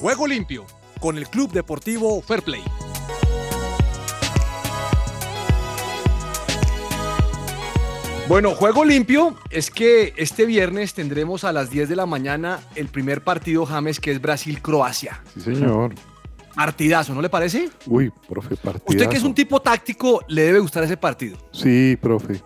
[0.06, 0.68] Juego limpio
[1.00, 2.62] con el Club Deportivo Fair Play.
[8.30, 12.89] Bueno, juego limpio es que este viernes tendremos a las 10 de la mañana el
[12.89, 15.24] primer partido James que es Brasil-Croacia.
[15.34, 15.96] Sí, señor.
[16.54, 17.72] Partidazo, ¿no le parece?
[17.88, 18.86] Uy, profe, partidazo.
[18.86, 21.36] Usted que es un tipo táctico, le debe gustar ese partido.
[21.52, 22.44] Sí, profe.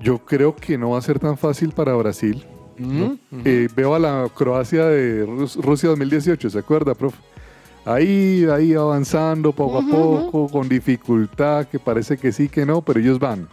[0.00, 2.46] Yo creo que no va a ser tan fácil para Brasil.
[2.78, 3.18] ¿No?
[3.44, 7.18] Eh, veo a la Croacia de Rus- Rusia 2018, ¿se acuerda, profe?
[7.84, 13.00] Ahí, ahí avanzando poco a poco, con dificultad, que parece que sí, que no, pero
[13.00, 13.48] ellos van.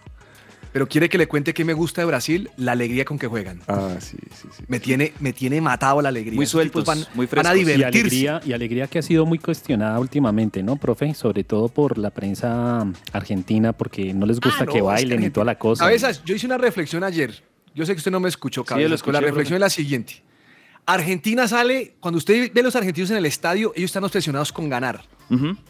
[0.71, 3.59] Pero quiere que le cuente que me gusta de Brasil, la alegría con que juegan.
[3.67, 4.63] Ah, sí, sí, sí.
[4.67, 6.35] Me tiene, me tiene matado la alegría.
[6.35, 7.57] Muy sueltos, van, muy van a frescos.
[7.57, 7.99] Y divertirse.
[8.29, 11.15] alegría, y alegría que ha sido muy cuestionada últimamente, ¿no, profe?
[11.15, 15.23] Sobre todo por la prensa argentina, porque no les gusta Ah, no, que es bailen
[15.23, 15.85] y toda la cosa.
[15.85, 16.21] ¿Sabes?
[16.23, 17.43] Yo hice una reflexión ayer.
[17.75, 20.21] Yo sé que usted no me escuchó, Sí, pero la escuché, reflexión es la siguiente.
[20.85, 24.69] Argentina sale, cuando usted ve a los argentinos en el estadio, ellos están obsesionados con
[24.69, 25.03] ganar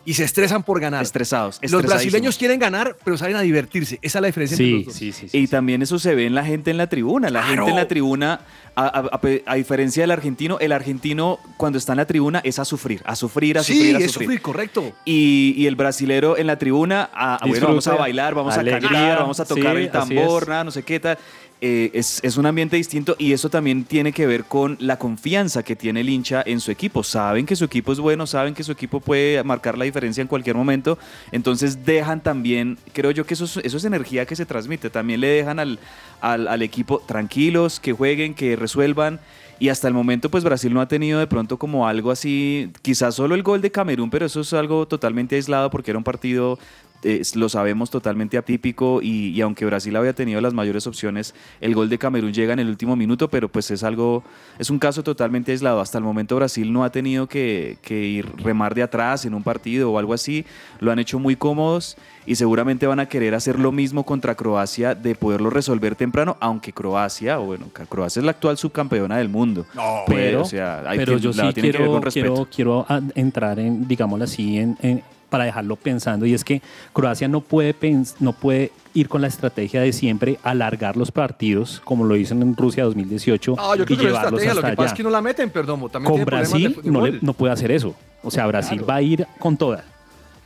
[0.05, 1.03] y se estresan por ganar.
[1.03, 1.59] Estresados.
[1.69, 3.99] Los brasileños quieren ganar, pero salen a divertirse.
[4.01, 4.93] Esa es la diferencia entre Sí, los dos.
[4.95, 5.27] sí, sí.
[5.27, 5.51] sí, Y sí.
[5.51, 7.29] también eso se ve en la gente en la tribuna.
[7.29, 8.39] La gente en la tribuna,
[8.75, 12.39] a, a- a pe- a diferencia del argentino, el argentino cuando está en la tribuna
[12.45, 14.27] es a sufrir, a sufrir, a Sí, sufrir, a es sufrir.
[14.27, 14.93] sufrir, correcto.
[15.03, 18.63] Y, y el brasilero en la tribuna, a, a, bueno, vamos a bailar, vamos a
[18.63, 21.17] cantar, vamos a tocar sí, el tambor, nada, no sé qué tal.
[21.61, 25.61] Eh, es, es un ambiente distinto y eso también tiene que ver con la confianza
[25.61, 27.03] que tiene el hincha en su equipo.
[27.03, 30.29] Saben que su equipo es bueno, saben que su equipo puede marcar la diferencia en
[30.29, 30.97] cualquier momento,
[31.33, 35.19] entonces dejan también, creo yo que eso es, eso es energía que se transmite, también
[35.19, 35.79] le dejan al,
[36.21, 39.19] al, al equipo tranquilos, que jueguen, que resuelvan.
[39.61, 43.15] Y hasta el momento, pues Brasil no ha tenido de pronto como algo así, quizás
[43.15, 46.57] solo el gol de Camerún, pero eso es algo totalmente aislado porque era un partido,
[47.03, 51.73] eh, lo sabemos, totalmente atípico y, y aunque Brasil había tenido las mayores opciones, el
[51.75, 54.23] gol de Camerún llega en el último minuto, pero pues es algo,
[54.57, 55.79] es un caso totalmente aislado.
[55.81, 59.43] Hasta el momento Brasil no ha tenido que, que ir remar de atrás en un
[59.43, 60.45] partido o algo así,
[60.79, 64.93] lo han hecho muy cómodos y seguramente van a querer hacer lo mismo contra Croacia
[64.93, 69.65] de poderlo resolver temprano, aunque Croacia, o bueno, Croacia es la actual subcampeona del mundo.
[69.73, 72.85] No, pero, o sea, hay pero que- yo la sí quiero, quiero, quiero
[73.15, 76.61] entrar en, digámoslo así, en, en- para dejarlo pensando, y es que
[76.93, 81.81] Croacia no puede, pens- no puede ir con la estrategia de siempre alargar los partidos,
[81.85, 84.53] como lo hizo en Rusia 2018, Ah, yo y creo que es llevarlos estrategia.
[84.53, 84.93] Lo hasta que pasa allá.
[84.93, 85.89] es que no la meten, perdón.
[85.91, 87.95] También Con Brasil de- no, le- no puede hacer eso.
[88.23, 88.87] O sea, Brasil Claro.
[88.87, 89.85] va a ir con toda.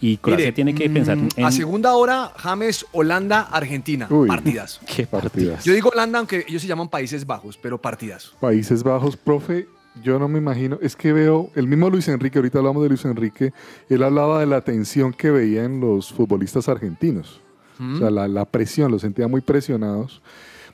[0.01, 1.45] Y Croacia Mire, tiene que pensar mm, en...
[1.45, 4.05] A segunda hora, James, Holanda, Argentina.
[4.09, 4.27] Uy.
[4.27, 4.81] Partidas.
[4.85, 5.63] ¿Qué Partidas.
[5.63, 8.31] Yo digo Holanda, aunque ellos se llaman Países Bajos, pero partidas.
[8.41, 9.65] Países Bajos, profe,
[10.01, 13.05] yo no me imagino, es que veo, el mismo Luis Enrique, ahorita hablamos de Luis
[13.05, 13.53] Enrique,
[13.89, 17.39] él hablaba de la tensión que veía en los futbolistas argentinos.
[17.79, 20.21] O sea, la, la presión, los sentía muy presionados.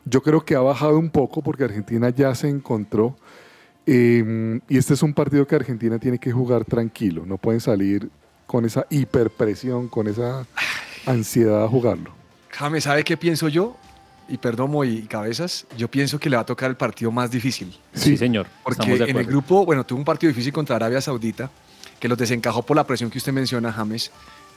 [0.05, 3.15] Yo creo que ha bajado un poco porque Argentina ya se encontró.
[3.85, 7.25] eh, y este es un partido que Argentina tiene que jugar tranquilo.
[7.25, 8.09] No pueden salir
[8.45, 10.45] con esa hiperpresión, con esa
[11.05, 12.11] ansiedad a jugarlo.
[12.51, 13.75] James, ¿sabe qué pienso yo?
[14.29, 17.75] Y Perdomo y Cabezas, yo pienso que le va a tocar el partido más difícil.
[17.93, 18.47] Sí, señor.
[18.63, 21.49] Porque en el grupo, bueno, tuvo un partido difícil contra Arabia Saudita,
[21.99, 24.11] que los desencajó por la presión que usted menciona, James.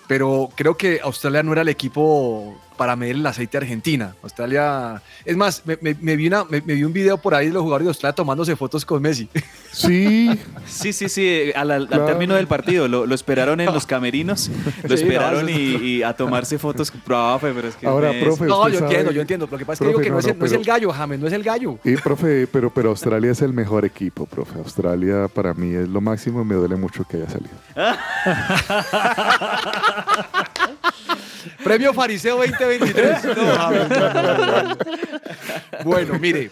[0.06, 4.14] Pero creo que Australia no era el equipo para medir el aceite a Argentina.
[4.22, 5.00] Australia.
[5.24, 7.52] Es más, me, me- me vi una- me- me vi un video por ahí de
[7.52, 9.28] los jugadores de Australia tomándose fotos con Messi.
[9.72, 10.28] Sí,
[10.66, 12.04] Sí, sí, sí, eh, al, al- al Claro.
[12.04, 14.50] término del partido lo, lo esperaron en los camerinos,
[14.86, 16.90] lo Sí, esperaron no, y, y a tomarse fotos.
[16.90, 19.48] Profe, pero es que Ahora, Messi- profe, No, yo sabe- entiendo, yo entiendo.
[19.50, 21.18] Lo que pasa es que digo que no, no, es, no, es el gallo, James,
[21.20, 21.78] no es el gallo.
[21.84, 24.58] Y, profe, pero, pero Australia es el mejor equipo, profe.
[24.58, 27.52] Australia para mí es lo máximo y me duele mucho que haya salido.
[31.62, 33.24] Premio Fariseo 2023.
[33.36, 34.76] No, James, no, no, no, no.
[35.84, 36.50] Bueno, mire.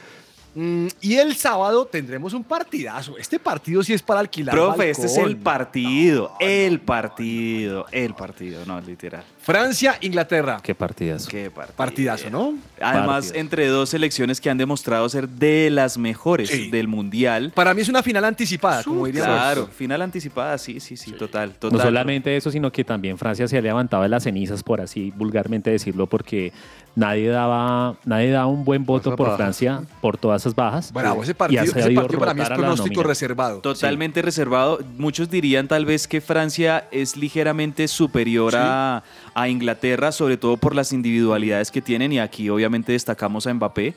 [0.54, 3.16] Mm, y el sábado tendremos un partidazo.
[3.18, 4.54] Este partido sí es para alquilar.
[4.54, 9.22] Profe, este es el partido, el partido, el partido, no, literal.
[9.42, 10.60] Francia, Inglaterra.
[10.62, 11.28] Qué partidazo.
[11.28, 11.50] Qué.
[11.74, 12.54] Partidazo, ¿no?
[12.80, 13.34] Además, Partidazo.
[13.40, 16.70] entre dos selecciones que han demostrado ser de las mejores Sí.
[16.70, 17.52] del mundial.
[17.54, 21.52] Para mí es una final anticipada, como diría Claro, final anticipada, sí, sí, sí, total,
[21.54, 21.78] total.
[21.78, 25.12] No solamente eso, sino que también Francia se ha levantado de las cenizas, por así
[25.16, 26.52] vulgarmente decirlo, porque
[27.00, 29.30] nadie daba, nadie daba un buen voto por.
[29.36, 30.92] Francia por todas esas bajas.
[30.92, 33.60] Bravo, ese partido, ha ese partido para mí es pronóstico reservado.
[33.60, 34.80] Totalmente reservado.
[34.98, 39.02] Muchos dirían tal vez que Francia es ligeramente superior a,
[39.34, 43.94] a Inglaterra, sobre todo por las individualidades que tienen, y aquí obviamente destacamos a Mbappé.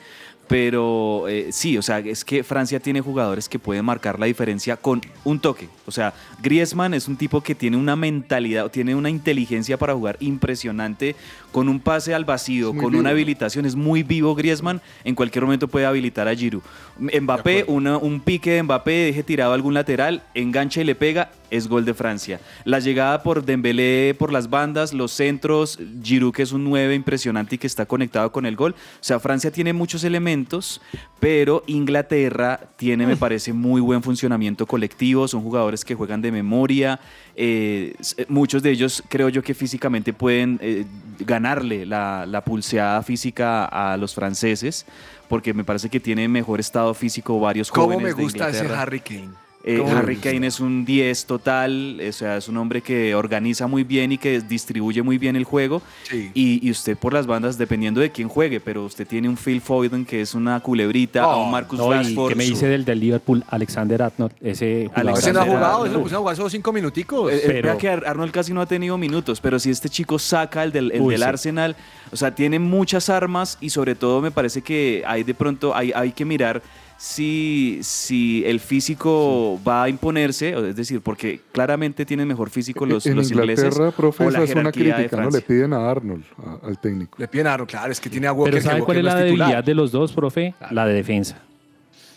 [0.48, 4.76] Pero eh, sí, o sea, es que Francia tiene jugadores que pueden marcar la diferencia
[4.76, 5.70] con un toque.
[5.86, 10.18] O sea, Griezmann es un tipo que tiene una mentalidad, tiene una inteligencia para jugar
[10.20, 11.16] impresionante,
[11.54, 13.00] con un pase al vacío, con vivo.
[13.00, 13.66] una habilitación.
[13.66, 16.64] Es muy vivo Griezmann, en cualquier momento puede habilitar a Giroud.
[17.00, 21.32] Mbappé, una- un pique de Mbappé, deje tirado a algún lateral, engancha y le pega,
[21.50, 22.40] es gol de Francia.
[22.66, 27.56] La llegada por Dembélé por las bandas, los centros, Giroud que es un 9 impresionante
[27.56, 28.74] y que está conectado con el gol.
[28.74, 30.82] O sea, Francia tiene muchos elementos,
[31.20, 35.28] pero Inglaterra tiene, me parece, muy buen funcionamiento colectivo.
[35.28, 37.00] Son jugadores que juegan de memoria.
[37.36, 40.86] Eh, s- muchos de ellos creo yo que físicamente pueden eh,
[41.20, 44.86] ganarle la, la pulseada física a los franceses,
[45.30, 47.96] porque me parece que tiene mejor estado físico varios jóvenes.
[47.96, 48.82] ¿Cómo me de gusta ese Inglaterra.
[48.82, 49.43] Harry Kane?
[49.66, 50.18] Eh, ¿Cómo me Harry?
[50.18, 54.18] Kane es un 10 total, o sea, es un hombre que organiza muy bien y
[54.18, 55.82] que distribuye muy bien el juego.
[56.04, 56.32] Sí.
[56.34, 59.62] Y, y usted por las bandas, dependiendo de quién juegue, pero usted tiene un Phil
[59.62, 62.30] Foden que es una culebrita, a Oh, un Marcus No, Rashford.
[62.30, 65.14] que me dice del, del Liverpool, Alexander Arnold, ese jugador.
[65.18, 65.86] Ese no ha Alexander jugado, Arnold.
[65.88, 67.32] ese lo pusieron a jugar solo cinco minuticos.
[67.32, 69.88] Eh, eh, pero- vea que Ar- Arnold casi no ha tenido minutos, pero si este
[69.88, 71.28] chico saca el del, el Uy, del sí.
[71.30, 71.76] Arsenal,
[72.12, 75.94] o sea, tiene muchas armas y sobre todo me parece que hay de pronto, hay,
[75.96, 76.62] hay que mirar
[77.06, 83.06] si, si el físico va a imponerse, es decir, porque claramente tienen mejor físico los,
[83.06, 83.66] en los ingleses.
[83.66, 85.30] Inglaterra, profe, o la es una jerarquía de crítica, ¿no?
[85.30, 87.18] Le piden a Arnold, a- al técnico.
[87.20, 88.54] Le piden a Aaron, claro, es que tiene a Walker.
[88.54, 89.26] Pero que ¿sabe cuál es la titular.
[89.48, 90.56] debilidad de los dos, profe?
[90.72, 91.42] La de defensa.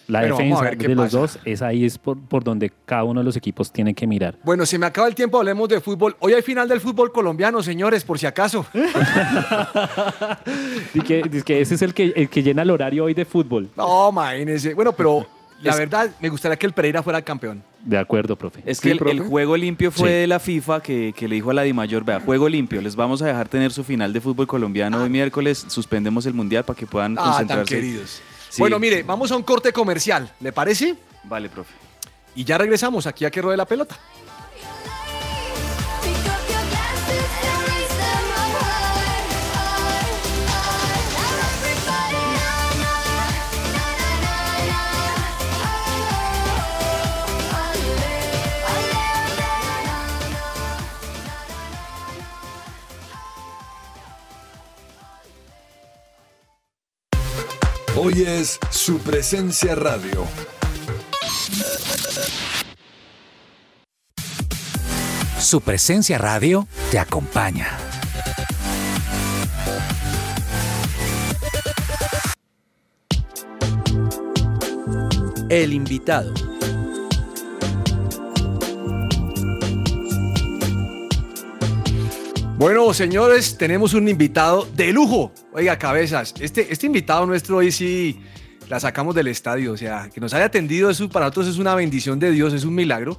[0.09, 1.19] La Bueno, defensa de los pasa.
[1.19, 4.37] dos es ahí es por, por donde cada uno de los equipos tiene que mirar.
[4.45, 6.15] Bueno, se me acaba el tiempo, hablemos de fútbol.
[6.21, 8.65] Hoy hay final del fútbol colombiano, señores, por si acaso.
[10.95, 13.25] Y que, es que ese es el que, el que llena el horario hoy de
[13.25, 13.69] fútbol.
[13.77, 14.75] No, imagínense.
[14.75, 15.27] Bueno, pero
[15.63, 17.63] la Es- verdad, me gustaría que el Pereira fuera el campeón.
[17.85, 18.63] De acuerdo, profe.
[18.67, 19.13] Es Sí, que el, profe.
[19.13, 20.15] el juego limpio fue Sí.
[20.15, 23.23] de la FIFA que, que le dijo a la Dimayor, vea, juego limpio, les vamos
[23.23, 26.87] a dejar tener su final de fútbol colombiano hoy miércoles, suspendemos el mundial para que
[26.87, 27.75] puedan Ah, tan concentrarse.
[27.77, 28.23] queridos.
[28.49, 28.61] Sí.
[28.61, 30.95] Bueno, mire, vamos a un corte comercial, ¿le parece?
[31.25, 31.75] Vale, profe.
[32.35, 33.97] Y ya regresamos aquí a que de la pelota.
[58.07, 60.25] Hoy es su presencia radio.
[65.41, 67.67] Su presencia radio te acompaña.
[75.49, 76.46] El invitado.
[82.59, 85.31] Bueno, señores, tenemos un invitado de lujo.
[85.53, 88.19] Oiga, cabezas, este, este invitado nuestro hoy sí
[88.71, 89.73] la sacamos del estadio.
[89.73, 92.65] O sea, que nos haya atendido, eso para nosotros es una bendición de Dios, es
[92.65, 93.19] un milagro.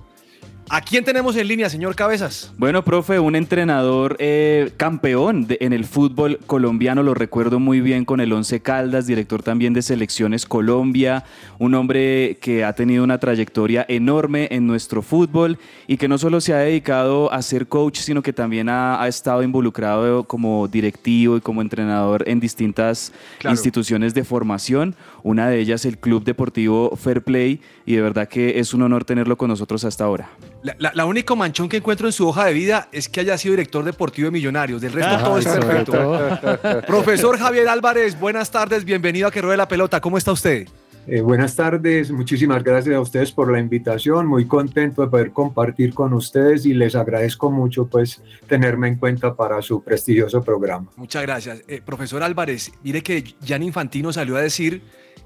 [0.69, 2.51] ¿A quién tenemos en línea, señor Cabezas?
[2.57, 8.03] Bueno, profe, un entrenador eh, campeón de- en el fútbol colombiano, lo recuerdo muy bien
[8.03, 11.23] con el Once Caldas, director también de Selecciones Colombia,
[11.57, 16.41] un hombre que ha tenido una trayectoria enorme en nuestro fútbol y que no solo
[16.41, 21.37] se ha dedicado a ser coach, sino que también ha, ha estado involucrado como directivo
[21.37, 23.53] y como entrenador en distintas Claro.
[23.55, 24.95] instituciones de formación,
[25.27, 29.03] una de ellas el Club Deportivo Fair Play, y de verdad que es un honor
[29.05, 30.29] tenerlo con nosotros hasta ahora.
[30.63, 33.37] La, la- la único manchón que encuentro en su hoja de vida es que haya
[33.37, 34.81] sido director deportivo de Millonarios.
[34.81, 35.91] Del resto todo es perfecto.
[35.91, 36.81] todo.
[36.87, 40.01] Profesor Javier Álvarez, buenas tardes, bienvenido a Que Ruede la Pelota.
[40.01, 40.67] ¿Cómo está usted?
[41.09, 45.93] Eh, buenas tardes, muchísimas gracias a ustedes por la invitación, muy contento de poder compartir
[45.93, 50.87] con ustedes y les agradezco mucho pues tenerme en cuenta para su prestigioso programa.
[50.97, 51.63] Muchas gracias.
[51.69, 54.81] Eh, profesor Álvarez, mire que Gianni Infantino salió a decir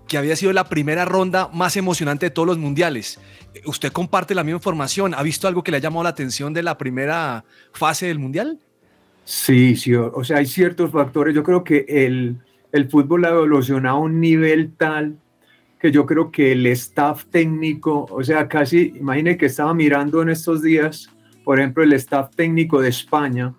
[0.07, 3.19] que había sido la primera ronda más emocionante de todos los mundiales.
[3.65, 5.13] ¿Usted comparte la misma información?
[5.13, 8.59] ¿Ha visto algo que le ha llamado la atención de la primera fase del mundial?
[9.23, 12.37] Sí, sí, o sea, hay ciertos factores, yo creo que el,
[12.71, 15.17] el fútbol ha evolucionado a un nivel tal
[15.79, 20.29] que yo creo que el staff técnico, o sea, casi, imagine que estaba mirando en
[20.29, 21.09] estos días,
[21.43, 23.53] por ejemplo, el staff técnico de España,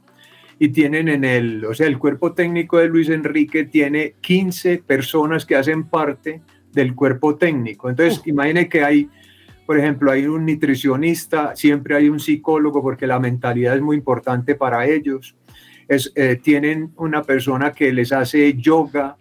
[0.62, 5.44] y tienen en el, o sea, el cuerpo técnico de Luis Enrique tiene 15 personas
[5.44, 6.40] que hacen parte
[6.72, 7.90] del cuerpo técnico.
[7.90, 9.10] Entonces, imagine que hay,
[9.66, 14.54] por ejemplo, hay un nutricionista, siempre hay un psicólogo porque la mentalidad es muy importante
[14.54, 15.34] para ellos.
[15.88, 19.16] Es, eh, tienen una persona que les hace yoga,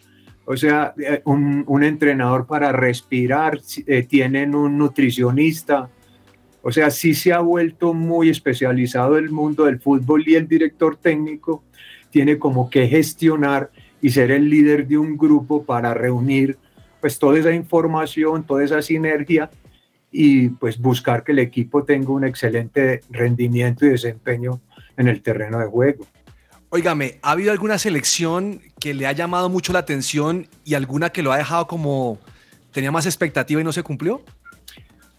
[0.46, 5.90] o sea, eh, un, un entrenador para respirar, eh, tienen un nutricionista.
[6.62, 10.96] O sea, sí se ha vuelto muy especializado el mundo del fútbol y el director
[10.96, 11.64] técnico
[12.12, 13.72] tiene como que gestionar
[14.02, 16.58] y ser el líder de un grupo para reunir
[17.00, 19.50] pues toda esa información, toda esa sinergia
[20.12, 24.62] y pues buscar que el equipo tenga un excelente rendimiento y desempeño
[24.98, 26.06] en el terreno de juego.
[26.70, 31.24] Óigame, ¿ha habido alguna selección que le ha llamado mucho la atención y alguna que
[31.24, 32.20] lo ha dejado como
[32.72, 34.22] tenía más expectativa y no se cumplió?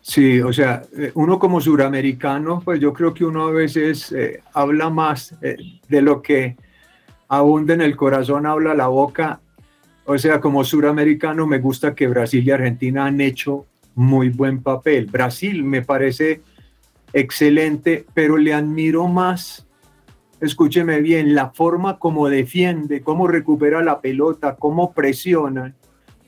[0.04, 4.42] Sí, o sea, eh, uno como suramericano, pues yo creo que uno a veces eh,
[4.52, 5.56] habla más eh,
[5.88, 6.56] de lo que
[7.28, 9.40] abunda en el corazón, habla la boca.
[10.04, 15.06] O sea, como suramericano me gusta que Brasil y Argentina han hecho muy buen papel.
[15.06, 16.40] Brasil me parece
[17.12, 19.68] excelente, pero le admiro más,
[20.40, 25.76] escúcheme bien, la forma como defiende, cómo recupera la pelota, cómo presiona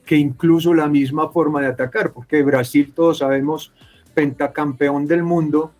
[0.05, 3.73] que incluso la misma forma de atacar, porque Brasil todos sabemos
[4.13, 5.71] pentacampeón del mundo,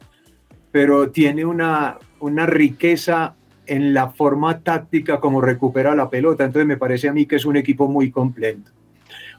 [0.71, 3.35] pero tiene una, una riqueza
[3.65, 7.45] en la forma táctica como recupera la pelota, entonces me parece a mí que es
[7.45, 8.71] un equipo muy completo.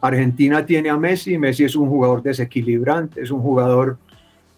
[0.01, 3.99] Argentina tiene a Messi, Messi es un jugador desequilibrante, es un jugador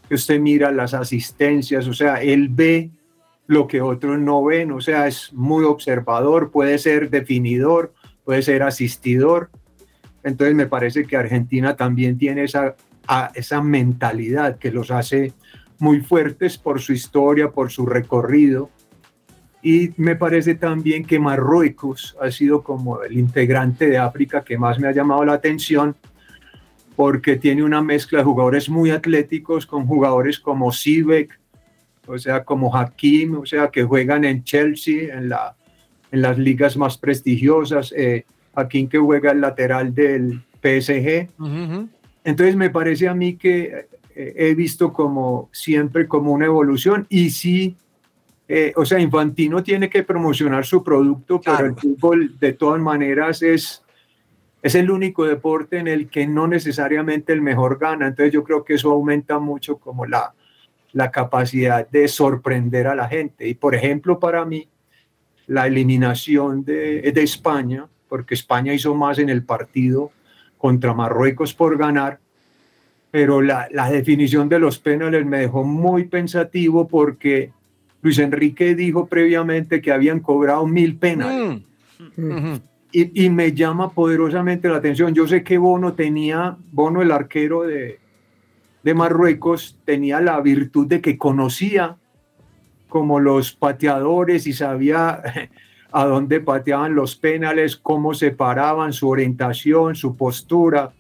[0.09, 2.91] que usted mira las asistencias, o sea, él ve
[3.47, 7.93] lo que otros no ven, o sea, es muy observador, puede ser definidor,
[8.25, 9.51] puede ser asistidor,
[10.29, 12.77] Entonces me parece que Argentina también tiene esa,
[13.35, 15.33] esa mentalidad que los hace
[15.79, 18.71] muy fuertes por su historia, por su recorrido.
[19.63, 24.79] Y me parece también que Marruecos ha sido como el integrante de África que más
[24.79, 25.97] me ha llamado la atención
[26.95, 31.39] porque tiene una mezcla de jugadores muy atléticos con jugadores como Sivek,
[32.07, 35.55] o sea, como Hakim, o sea, que juegan en Chelsea, en, la,
[36.11, 37.95] en las ligas más prestigiosas.
[37.97, 38.27] Eh,
[38.61, 41.29] Hakim que juega el lateral del PSG.
[42.25, 47.31] Entonces me parece a mí que eh, he visto como siempre como una evolución y
[47.31, 47.77] sí,
[48.49, 53.43] eh, o sea, Infantino tiene que promocionar su producto, pero el fútbol de todas maneras
[53.43, 53.83] es
[54.63, 58.09] es el único deporte en el que no necesariamente el mejor gana.
[58.09, 60.35] Entonces yo creo que eso aumenta mucho como la,
[60.93, 63.47] la capacidad de sorprender a la gente.
[63.49, 64.69] Y por ejemplo, para mí,
[65.47, 70.11] la eliminación de, de España, porque España hizo más en el partido
[70.57, 72.19] contra Marruecos por ganar,
[73.11, 77.53] pero la, la, definición de los penales me dejó muy pensativo porque
[78.03, 81.63] Luis Enrique dijo previamente que habían cobrado mil penales.
[82.17, 82.55] Mm.
[82.91, 85.15] Y, me llama poderosamente la atención.
[85.15, 87.99] Yo sé que Bono tenía, Bono el arquero de,
[88.83, 91.97] de Marruecos, tenía la virtud de que conocía
[92.89, 95.23] como los pateadores y sabía
[95.99, 100.93] a dónde pateaban los penales, cómo se paraban, su orientación, su postura,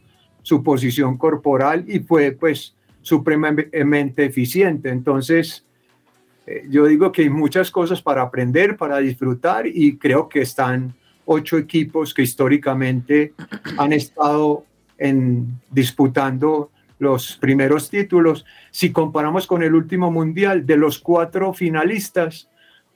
[0.42, 4.88] su posición corporal y fue pues supremamente eficiente.
[4.88, 5.64] Entonces,
[6.49, 10.92] eh, yo digo que hay muchas cosas para aprender, para disfrutar y creo que están
[11.26, 13.34] ocho equipos que históricamente
[13.76, 14.64] han estado
[14.99, 18.44] en, disputando los primeros títulos.
[18.72, 22.49] Si comparamos con el último mundial, de los cuatro finalistas,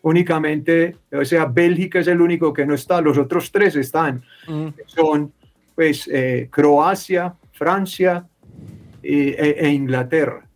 [0.03, 4.23] únicamente, o sea, Bélgica es el único que no está, los otros tres están.
[4.47, 4.69] Mm.
[4.87, 5.33] Son
[5.75, 8.27] pues eh, Croacia, Francia
[9.03, 10.47] e, e Inglaterra.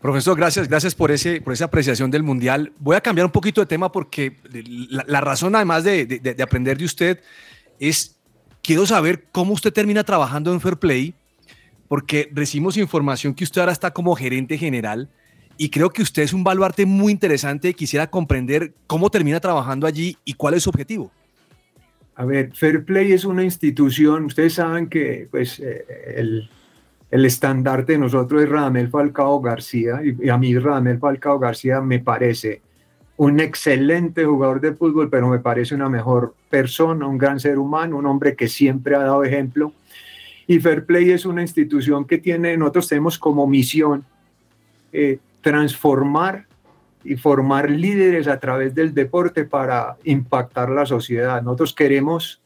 [0.00, 2.72] Profesor, gracias, gracias por, ese, por esa apreciación del Mundial.
[2.78, 4.36] Voy a cambiar un poquito de tema porque
[4.88, 7.20] la, razón, además de, aprender de usted,
[7.78, 8.16] es
[8.62, 11.12] quiero saber cómo usted termina trabajando en Fair Play,
[11.86, 15.10] porque recibimos información que usted ahora está como gerente general
[15.60, 17.74] y creo que usted es un baluarte muy interesante.
[17.74, 21.12] Quisiera comprender cómo termina trabajando allí y cuál es su objetivo.
[22.14, 25.84] A ver, Fair Play es una institución, ustedes saben que pues, eh,
[26.16, 26.48] el
[27.10, 31.98] el estandarte de nosotros es Radamel Falcao García y, a mí Radamel Falcao García me
[31.98, 32.62] parece
[33.16, 37.98] un excelente jugador de fútbol, pero me parece una mejor persona, un gran ser humano,
[37.98, 39.74] un hombre que siempre ha dado ejemplo.
[40.46, 44.04] Y Fair Play es una institución que tiene, nosotros tenemos como misión
[44.92, 46.46] eh, transformar
[47.02, 51.42] y formar líderes a través del deporte para impactar la sociedad.
[51.42, 52.42] Nosotros queremos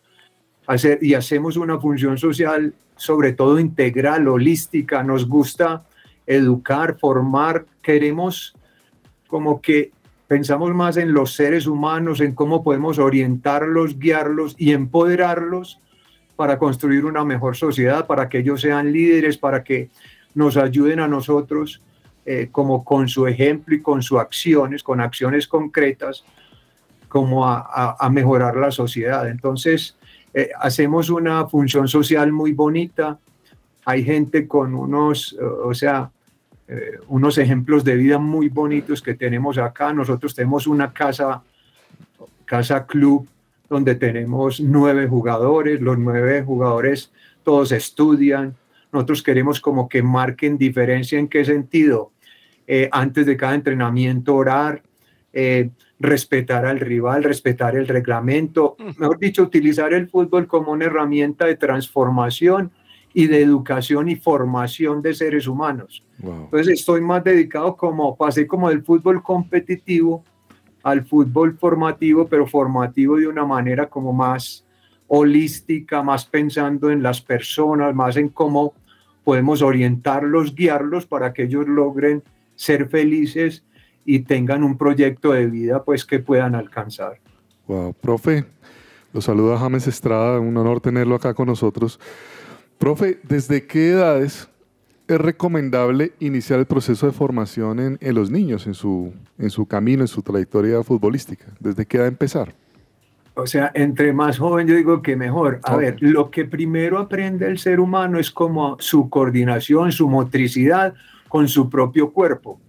[0.67, 5.85] hacer y hacemos una función social sobre todo integral, holística, nos gusta
[6.27, 8.55] educar, formar, queremos
[9.27, 9.91] como que
[10.29, 15.81] pensamos más en los seres humanos, en cómo podemos orientarlos, guiarlos y empoderarlos
[16.37, 19.91] para construir una mejor sociedad, para que ellos sean líderes, para que
[20.35, 21.83] nos ayuden a nosotros
[22.27, 26.25] eh, como con su ejemplo y con sus acciones, con acciones concretas,
[27.09, 29.29] como a, a mejorar la sociedad.
[29.29, 29.97] Entonces,
[30.35, 33.19] eh, hacemos una función social muy bonita.
[33.85, 36.11] Hay gente con unos, o sea,
[36.67, 39.93] eh, unos ejemplos de vida muy bonitos que tenemos acá.
[39.93, 41.43] Nosotros tenemos una casa,
[42.47, 43.29] casa club,
[43.69, 45.81] donde tenemos nueve jugadores.
[45.81, 47.13] Los nueve jugadores
[47.45, 48.57] todos estudian.
[48.91, 52.11] Nosotros queremos como que marquen diferencia en qué sentido.
[52.67, 54.83] Eh, antes de cada entrenamiento orar,
[55.99, 61.57] respetar al rival, respetar el reglamento, mejor dicho, utilizar el fútbol como una herramienta de
[61.57, 62.71] transformación
[63.15, 66.05] y de educación y formación de seres humanos.
[66.21, 70.25] Entonces estoy más dedicado como, pasé como del fútbol competitivo
[70.83, 74.67] al fútbol formativo, pero formativo de una manera como más
[75.07, 78.75] holística, más pensando en las personas, más en cómo
[79.23, 82.23] podemos orientarlos, guiarlos para que ellos logren
[82.55, 83.65] ser felices
[84.05, 87.21] y tengan un proyecto de vida pues que puedan alcanzar.
[87.67, 88.45] Wow, profe,
[89.13, 91.99] lo saluda James Estrada, un honor tenerlo acá con nosotros.
[92.79, 94.49] Profe, ¿desde qué edades
[95.07, 99.67] es recomendable iniciar el proceso de formación en, en, los niños, en su, en su
[99.67, 101.47] camino, en su trayectoria futbolística?
[101.61, 102.55] ¿Desde qué edad empezar?
[103.37, 105.61] O sea, entre más joven yo digo que mejor.
[105.65, 110.95] A ver, lo que primero aprende el ser humano es como su coordinación, su motricidad
[111.29, 112.61] con su propio cuerpo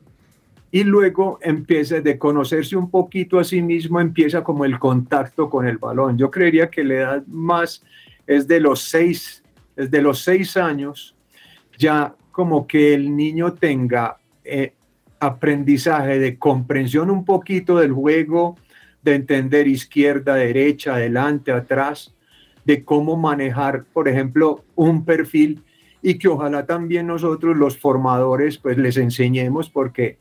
[0.72, 5.68] y luego empieza de conocerse un poquito a sí mismo, empieza como el contacto con
[5.68, 6.18] el balón.
[6.18, 7.84] Yo creería que la edad más
[8.28, 9.44] es de los 6
[9.76, 11.16] desde los seis años,
[11.78, 14.74] ya como que el niño tenga eh,
[15.20, 18.58] aprendizaje de comprensión un poquito del juego,
[19.02, 22.16] de entender izquierda, derecha, adelante, atrás,
[22.64, 25.62] de cómo manejar, por ejemplo, un perfil
[26.08, 30.20] y que ojalá también nosotros los formadores pues les enseñemos porque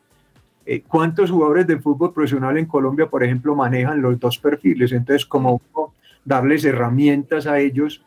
[0.65, 4.93] eh, cuántos jugadores de fútbol profesional en Colombia, por ejemplo, manejan los dos perfiles.
[4.93, 5.61] Entonces, como
[6.25, 8.03] darles herramientas a ellos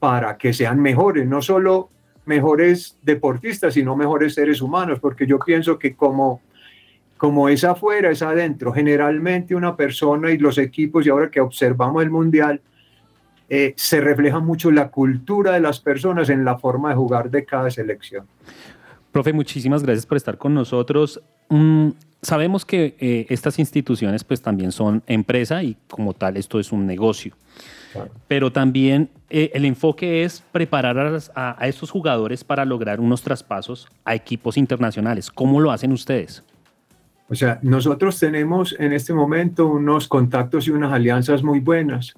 [0.00, 1.88] para que sean mejores, no solo
[2.26, 6.40] mejores deportistas, sino mejores seres humanos, porque yo pienso que como,
[7.16, 8.72] como es afuera, es adentro.
[8.72, 12.60] Generalmente una persona y los equipos, y ahora que observamos el Mundial,
[13.48, 17.44] eh, se refleja mucho la cultura de las personas en la forma de jugar de
[17.44, 18.26] cada selección.
[19.12, 21.20] Profe, muchísimas gracias por estar con nosotros.
[21.48, 21.90] Mm,
[22.20, 26.86] sabemos que eh, estas instituciones pues también son empresa y como tal esto es un
[26.86, 27.34] negocio.
[28.26, 33.86] Pero también eh, el enfoque es preparar a, a, estos jugadores para lograr unos traspasos
[34.04, 35.30] a equipos internacionales.
[35.30, 36.42] ¿Cómo lo hacen ustedes?
[37.28, 42.14] O sea, nosotros tenemos en este momento unos contactos y unas alianzas muy buenas.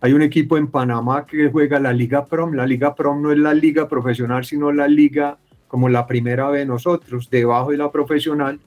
[0.00, 2.54] Hay un equipo en Panamá que juega la Liga Prom.
[2.54, 5.38] La Liga Prom no es la liga profesional, sino la liga
[5.68, 8.58] como la primera vez nosotros, debajo de la profesional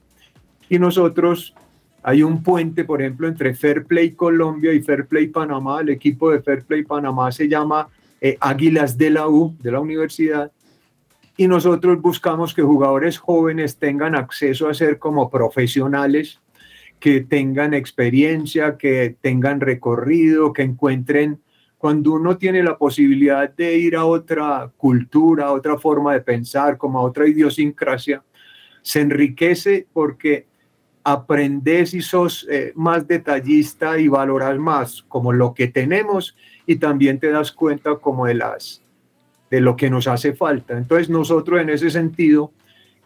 [0.68, 1.54] y nosotros
[2.02, 5.80] hay un puente, por ejemplo, entre Fair Play Colombia y Fair Play Panamá.
[5.80, 7.88] El equipo de Fair Play Panamá se llama
[8.20, 10.52] eh, Águilas de la U, de la universidad.
[11.36, 16.40] Y nosotros buscamos que jugadores jóvenes tengan acceso a ser como profesionales,
[17.04, 21.38] que tengan experiencia, que tengan recorrido, que encuentren,
[21.76, 26.78] cuando uno tiene la posibilidad de ir a otra cultura, a otra forma de pensar,
[26.78, 28.22] como a otra idiosincrasia,
[28.80, 30.46] se enriquece porque
[31.02, 36.34] aprendes y sos eh, más detallista y valoras más como lo que tenemos
[36.64, 38.80] y también te das cuenta como de las
[39.50, 40.78] de lo que nos hace falta.
[40.78, 42.50] Entonces nosotros en ese sentido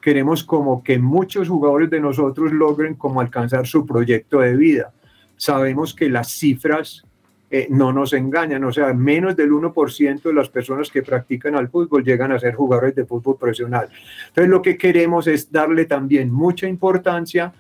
[0.01, 4.93] queremos como que muchos jugadores de nosotros logren como alcanzar su proyecto de vida.
[5.37, 7.05] Sabemos que las cifras
[7.51, 11.69] eh, no nos engañan, o sea, menos del 1% de las personas que practican al
[11.69, 13.89] fútbol llegan a ser jugadores de fútbol profesional.
[14.29, 17.55] Entonces lo que queremos es darle también mucha importancia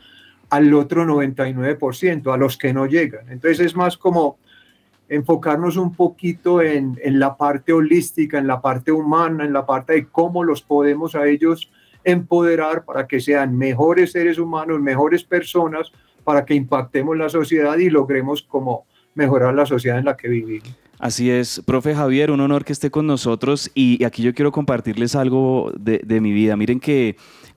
[0.51, 3.31] al otro 99%, a los que no llegan.
[3.31, 4.39] Entonces es más como
[5.09, 9.95] enfocarnos un poquito en, en, la parte holística, en la parte humana, en la parte
[9.95, 11.71] de cómo los podemos a ellos
[12.05, 15.93] empoderar para que sean mejores seres humanos, mejores personas,
[16.25, 20.69] para que impactemos la sociedad y logremos como mejorar la sociedad en la que vivimos.
[20.99, 25.15] Así es, profe Javier, un honor que esté con nosotros y aquí yo quiero compartirles
[25.15, 26.57] algo de, de mi vida.
[26.57, 27.17] Miren que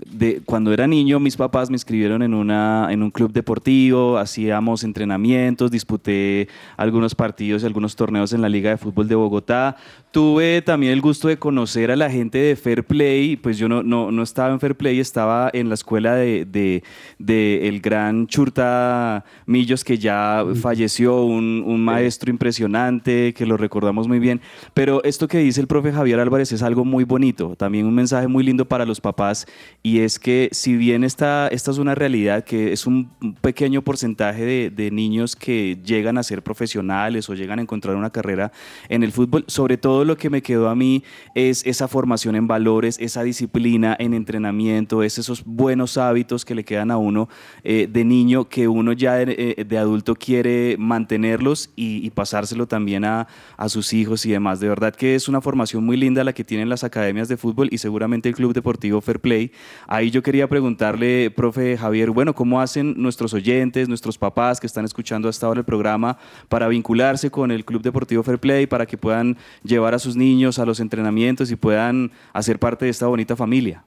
[0.09, 4.83] de, cuando era niño, mis papás me inscribieron en, una, en un club deportivo, hacíamos
[4.83, 6.47] entrenamientos, disputé
[6.77, 9.77] algunos partidos y algunos torneos en la Liga de Fútbol de Bogotá.
[10.11, 13.81] Tuve también el gusto de conocer a la gente de Fair Play, pues yo no,
[13.83, 16.83] no, no estaba en Fair Play, estaba en la escuela de, de,
[17.17, 24.07] de el gran Churta Millos, que ya falleció, un, un maestro impresionante, que lo recordamos
[24.07, 24.41] muy bien.
[24.73, 28.27] Pero esto que dice el profe Javier Álvarez es algo muy bonito, también un mensaje
[28.27, 29.45] muy lindo para los papás
[29.81, 33.09] y es que si bien esta, esta es una realidad, que es un
[33.41, 38.09] pequeño porcentaje de, de, niños que llegan a ser profesionales o llegan a encontrar una
[38.09, 38.51] carrera
[38.89, 41.03] en el fútbol, sobre todo lo que me quedó a mí
[41.35, 46.63] es esa formación en valores, esa disciplina en entrenamiento, es esos buenos hábitos que le
[46.63, 47.29] quedan a uno
[47.63, 52.67] eh, de niño que uno ya de, eh, de adulto quiere mantenerlos y, y pasárselo
[52.67, 53.27] también a,
[53.57, 54.59] a sus hijos y demás.
[54.59, 57.69] De verdad que es una formación muy linda la que tienen las academias de fútbol
[57.71, 59.51] y seguramente el Club Deportivo Fair Play
[59.87, 64.85] Ahí yo quería preguntarle, profe Javier, bueno, ¿cómo hacen nuestros oyentes, nuestros papás que están
[64.85, 66.17] escuchando hasta ahora el programa
[66.49, 70.59] para vincularse con el Club Deportivo Fair Play, para que puedan llevar a sus niños
[70.59, 73.83] a los entrenamientos y puedan hacer parte de esta bonita familia?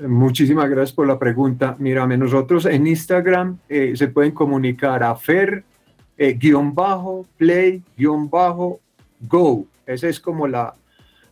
[0.00, 1.76] Muchísimas gracias por la pregunta.
[1.78, 5.62] Mírame, nosotros en Instagram eh, se pueden comunicar a Fer,
[6.18, 8.80] eh, guion bajo, play, guion bajo,
[9.20, 9.66] go.
[9.86, 10.74] Esa es como la,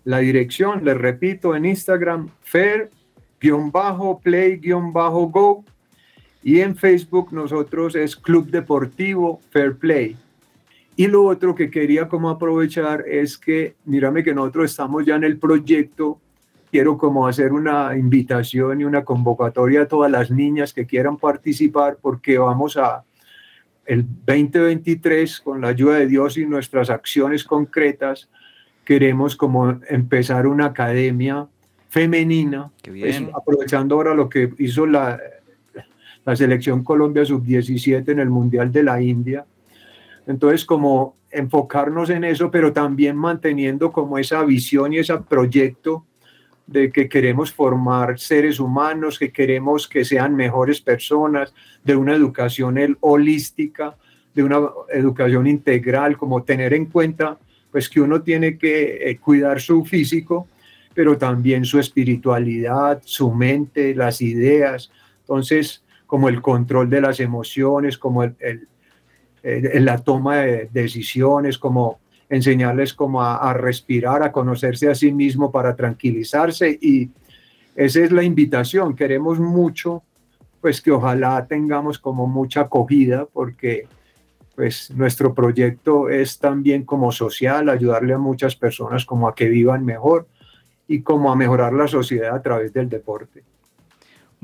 [0.04, 2.90] la dirección, les repito, en Instagram, Fer,
[3.42, 5.64] guion bajo play guion bajo go
[6.42, 10.16] y en Facebook nosotros es Club Deportivo Fair Play.
[10.96, 15.24] Y lo otro que quería como aprovechar es que, mírame que nosotros estamos ya en
[15.24, 16.18] el proyecto,
[16.70, 21.98] quiero como hacer una invitación y una convocatoria a todas las niñas que quieran participar
[22.00, 23.04] porque vamos a
[23.86, 28.28] el 2023 con la ayuda de Dios y nuestras acciones concretas
[28.84, 31.46] queremos como empezar una academia
[31.92, 35.20] femenina, pues, aprovechando ahora lo que hizo la,
[36.24, 39.44] la selección Colombia sub-17 en el Mundial de la India.
[40.26, 46.06] Entonces, como enfocarnos en eso, pero también manteniendo como esa visión y ese proyecto
[46.66, 51.52] de que queremos formar seres humanos, que queremos que sean mejores personas,
[51.84, 53.98] de una educación holística,
[54.34, 57.38] de una educación integral, como tener en cuenta
[57.70, 60.48] pues que uno tiene que eh, cuidar su físico,
[60.94, 64.90] pero también su espiritualidad, su mente, las ideas.
[65.20, 68.68] Entonces, como el control de las emociones, como el,
[69.42, 75.76] la toma de decisiones, como enseñarles como a, respirar, a conocerse a sí mismo para
[75.76, 77.10] tranquilizarse y
[77.76, 78.96] esa es la invitación.
[78.96, 80.02] Queremos mucho,
[80.60, 83.86] pues que ojalá tengamos como mucha acogida porque
[84.54, 89.84] pues nuestro proyecto es también como social, ayudarle a muchas personas como a que vivan
[89.84, 90.26] mejor
[90.92, 93.42] y como a mejorar la sociedad a través del deporte.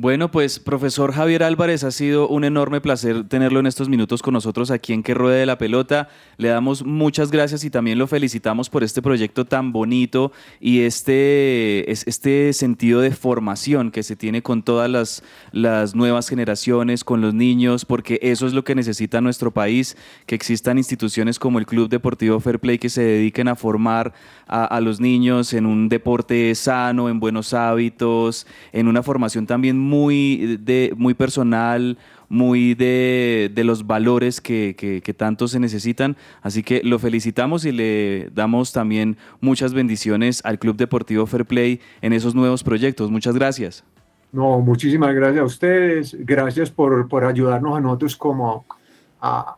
[0.01, 4.33] Bueno, pues profesor Javier Álvarez, ha sido un enorme placer tenerlo en estos minutos con
[4.33, 6.09] nosotros aquí en Que Ruede de la Pelota.
[6.37, 10.31] Le damos muchas gracias y también lo felicitamos por este proyecto tan bonito
[10.61, 17.03] y este, este sentido de formación que se tiene con todas las, las nuevas generaciones,
[17.03, 19.97] con los niños, porque eso es lo que necesita nuestro país,
[20.27, 24.15] que existan instituciones como el Club Deportivo Fair Play que se dediquen a formar
[24.47, 29.77] a, a los niños en un deporte sano, en buenos hábitos, en una formación también
[29.77, 36.17] muy, de, muy personal, muy de, los valores que, que, tanto se necesitan.
[36.43, 41.81] Así que lo felicitamos y le damos también muchas bendiciones al Club Deportivo Fair Play
[42.03, 43.11] en esos nuevos proyectos.
[43.11, 43.85] Muchas gracias.
[44.33, 46.17] No, muchísimas gracias a ustedes.
[46.21, 48.67] Gracias por, por ayudarnos a nosotros como
[49.21, 49.57] a,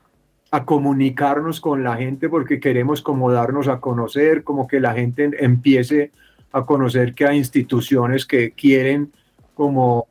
[0.51, 5.31] a comunicarnos con la gente porque queremos como darnos a conocer, como que la gente
[5.39, 6.13] empiece
[6.53, 9.13] a conocer que hay instituciones que quieren
[9.55, 10.09] como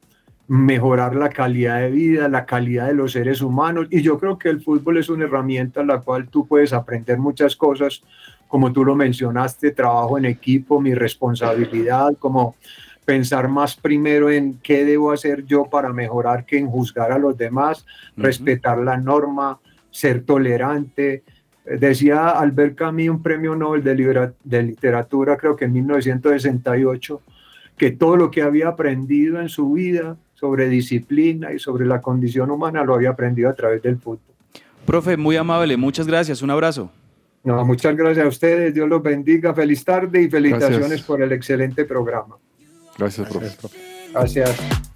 [0.49, 3.87] mejorar la calidad de vida, la calidad de los seres humanos.
[3.91, 7.19] Y yo creo que el fútbol es una herramienta en la cual tú puedes aprender
[7.19, 8.01] muchas cosas,
[8.47, 12.55] como tú lo mencionaste, trabajo en equipo, mi responsabilidad, como
[13.05, 17.37] pensar más primero en qué debo hacer yo para mejorar que en juzgar a los
[17.37, 17.85] demás,
[18.17, 19.59] respetar la norma,
[19.91, 21.23] ser tolerante.
[21.63, 27.21] Decía Albert Camus, un premio Nobel de, de literatura, creo que en 1968,
[27.77, 32.49] que todo lo que había aprendido en su vida sobre disciplina y sobre la condición
[32.49, 34.19] humana lo había aprendido a través del fútbol.
[34.85, 36.89] Profe, muy amable, muchas gracias, un abrazo.
[37.43, 41.85] No, muchas gracias a ustedes, Dios los bendiga, feliz tarde y felicitaciones por el excelente
[41.85, 42.37] programa.
[42.97, 43.69] Gracias, profe.
[44.13, 44.88] Gracias.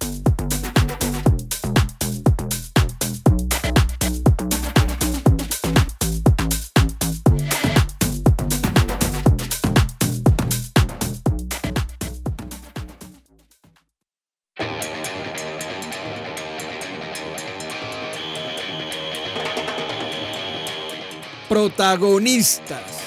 [21.64, 23.00] Protagonistas.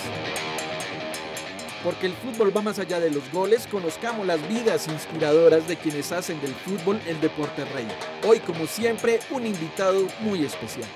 [1.84, 6.12] Porque el fútbol va más allá de los goles, conozcamos las vidas inspiradoras de quienes
[6.12, 7.88] hacen del fútbol el deporte rey.
[8.28, 10.90] Hoy, como siempre, un invitado muy especial.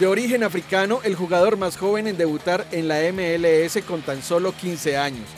[0.00, 4.52] De origen africano, el jugador más joven en debutar en la MLS con tan solo
[4.52, 5.28] 15 años.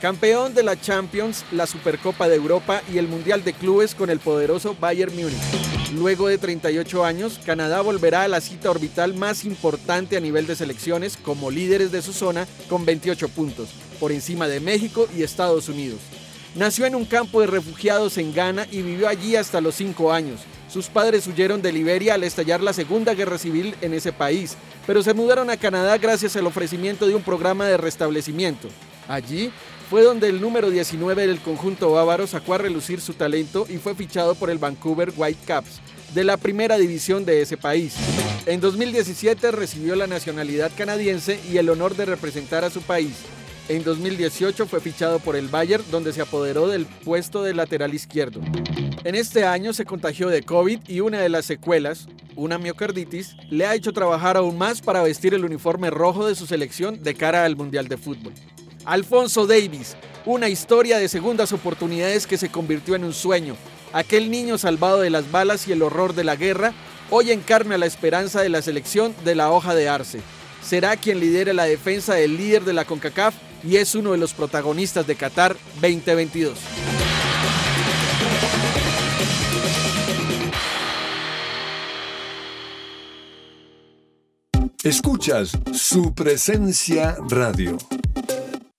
[0.00, 4.20] Campeón de la Champions, la Supercopa de Europa y el Mundial de Clubes con el
[4.20, 5.92] poderoso Bayern Múnich.
[5.92, 10.54] Luego de 38 años, Canadá volverá a la cita orbital más importante a nivel de
[10.54, 15.68] selecciones como líderes de su zona con 28 puntos, por encima de México y Estados
[15.68, 15.98] Unidos.
[16.54, 20.40] Nació en un campo de refugiados en Ghana y vivió allí hasta los 5 años.
[20.72, 25.02] Sus padres huyeron de Liberia al estallar la Segunda Guerra Civil en ese país, pero
[25.02, 28.68] se mudaron a Canadá gracias al ofrecimiento de un programa de restablecimiento.
[29.08, 29.50] Allí
[29.88, 33.94] fue donde el número 19 del conjunto bávaro sacó a relucir su talento y fue
[33.94, 35.80] fichado por el Vancouver Whitecaps
[36.14, 37.94] de la primera división de ese país.
[38.46, 43.14] En 2017 recibió la nacionalidad canadiense y el honor de representar a su país.
[43.68, 48.40] En 2018 fue fichado por el Bayern, donde se apoderó del puesto de lateral izquierdo.
[49.04, 53.66] En este año se contagió de COVID y una de las secuelas, una miocarditis, le
[53.66, 57.44] ha hecho trabajar aún más para vestir el uniforme rojo de su selección de cara
[57.44, 58.32] al Mundial de Fútbol.
[58.88, 63.54] Alfonso Davis, una historia de segundas oportunidades que se convirtió en un sueño.
[63.92, 66.72] Aquel niño salvado de las balas y el horror de la guerra,
[67.10, 70.20] hoy encarna la esperanza de la selección de la hoja de Arce.
[70.64, 74.32] Será quien lidere la defensa del líder de la CONCACAF y es uno de los
[74.32, 76.58] protagonistas de Qatar 2022.
[84.82, 87.76] Escuchas su presencia radio.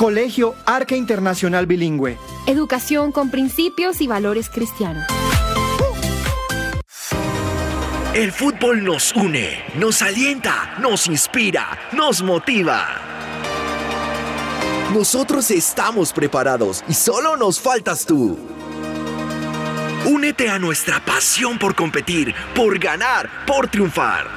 [0.00, 2.16] Colegio Arca Internacional Bilingüe.
[2.46, 5.04] Educación con principios y valores cristianos.
[8.14, 12.88] El fútbol nos une, nos alienta, nos inspira, nos motiva.
[14.94, 18.38] Nosotros estamos preparados y solo nos faltas tú.
[20.06, 24.28] Únete a nuestra pasión por competir, por ganar, por triunfar.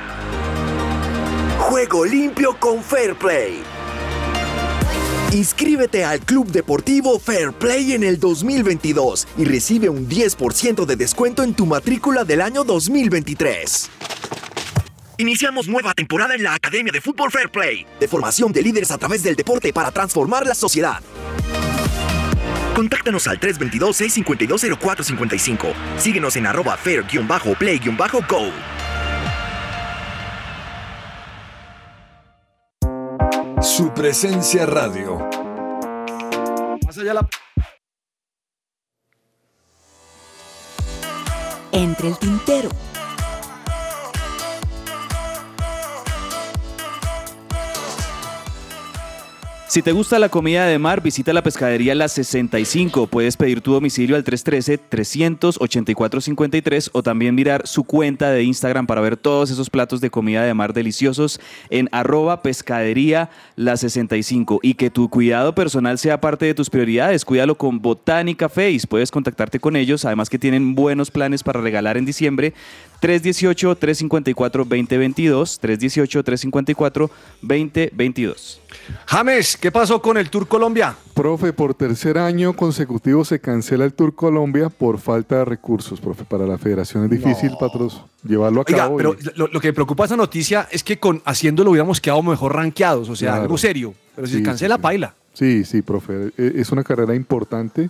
[1.57, 3.72] Juego limpio con Fair Play.
[5.33, 11.41] Inscríbete al Club Deportivo Fair Play en el 2022 y recibe un 10% de descuento
[11.41, 13.89] en tu matrícula del año 2023.
[15.17, 18.99] Iniciamos nueva temporada en la Academia de Fútbol Fair Play, de formación de líderes a
[18.99, 21.01] través del deporte para transformar la sociedad.
[22.75, 25.73] Contáctanos al 322-652-0455.
[25.97, 28.51] Síguenos en arroba fair-play-go.
[33.63, 35.17] Su presencia radio.
[36.85, 37.29] Más allá la...
[41.71, 42.69] Entre el tintero.
[49.73, 53.07] Si te gusta la comida de mar, visita la pescadería La 65.
[53.07, 59.17] Puedes pedir tu domicilio al 313-384-53 o también mirar su cuenta de Instagram para ver
[59.17, 61.39] todos esos platos de comida de mar deliciosos
[61.71, 64.59] en arroba pescadería La 65.
[64.61, 67.25] Y que tu cuidado personal sea parte de tus prioridades.
[67.25, 68.85] Cuídalo con Botánica Face.
[68.87, 70.05] Puedes contactarte con ellos.
[70.05, 72.53] Además que tienen buenos planes para regalar en diciembre.
[73.03, 75.59] 318-354-2022.
[77.43, 78.59] 318-354-2022.
[79.05, 80.95] James, ¿qué pasó con el Tour Colombia?
[81.13, 86.23] Profe, por tercer año consecutivo se cancela el Tour Colombia por falta de recursos, profe.
[86.23, 88.97] Para la federación es difícil, patros, llevarlo a Oiga, cabo.
[88.97, 92.23] pero y- lo, lo que me preocupa esa noticia es que con haciéndolo hubiéramos quedado
[92.23, 93.43] mejor rankeados, o sea, Claro.
[93.43, 93.93] algo serio.
[94.15, 94.83] Pero si Sí, se cancela, sí, sí.
[94.83, 95.15] paila.
[95.33, 96.31] Sí, sí, profe.
[96.37, 97.89] E- Es una carrera importante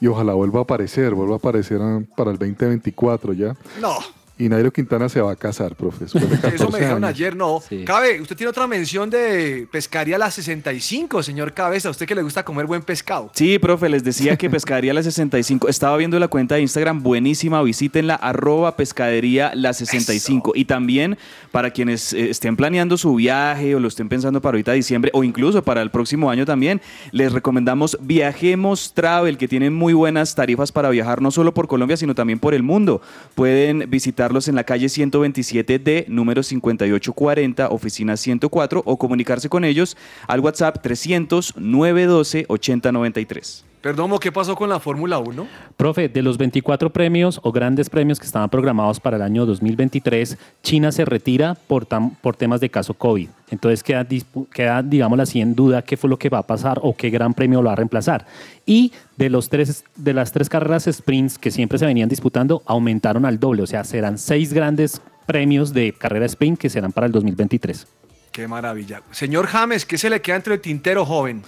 [0.00, 3.56] y ojalá vuelva a aparecer, vuelva a aparecer ah, para el 2024 ya.
[3.80, 3.96] No,
[4.40, 6.00] Y Nairo Quintana se va a casar, profe.
[6.00, 7.62] de eso me 14 dijeron ayer, no.
[7.84, 11.88] Cabe, usted tiene otra mención de pescaría la 65, señor Cabeza.
[11.88, 13.30] A usted que le gusta comer buen pescado.
[13.34, 15.68] Sí, profe, les decía que Pescadería La 65.
[15.68, 17.62] Estaba viendo la cuenta de Instagram, buenísima.
[17.62, 20.52] Visítenla, arroba Pescadería La 65.
[20.54, 21.18] Y también
[21.52, 25.22] para quienes eh, estén planeando su viaje o lo estén pensando para ahorita diciembre o
[25.22, 26.80] incluso para el próximo año también,
[27.12, 31.98] les recomendamos Viajemos Travel, que tienen muy buenas tarifas para viajar no solo por Colombia,
[31.98, 33.02] sino también por el mundo.
[33.34, 33.90] Pueden
[34.30, 39.96] en la calle 127D, número 5840, oficina 104, o comunicarse con ellos
[40.28, 43.69] al WhatsApp 300 912 8093.
[43.80, 45.46] Perdón, ¿qué pasó con la Fórmula 1?
[45.78, 50.36] Profe, de los 24 premios o grandes premios que estaban programados para el año 2023,
[50.62, 53.28] China se retira por, tam- por temas de caso COVID.
[53.50, 54.06] Entonces queda,
[54.52, 57.32] queda, digámoslo así, en duda qué fue lo que va a pasar o qué gran
[57.32, 58.26] premio lo va a reemplazar.
[58.66, 63.24] Y de, los tres, de las tres carreras sprints que siempre se venían disputando, aumentaron
[63.24, 63.62] al doble.
[63.62, 67.86] O sea, serán seis grandes premios de carrera sprint que serán para el 2023.
[68.30, 69.02] Qué maravilla.
[69.10, 71.42] Señor James, ¿qué se le queda entre el tintero, joven?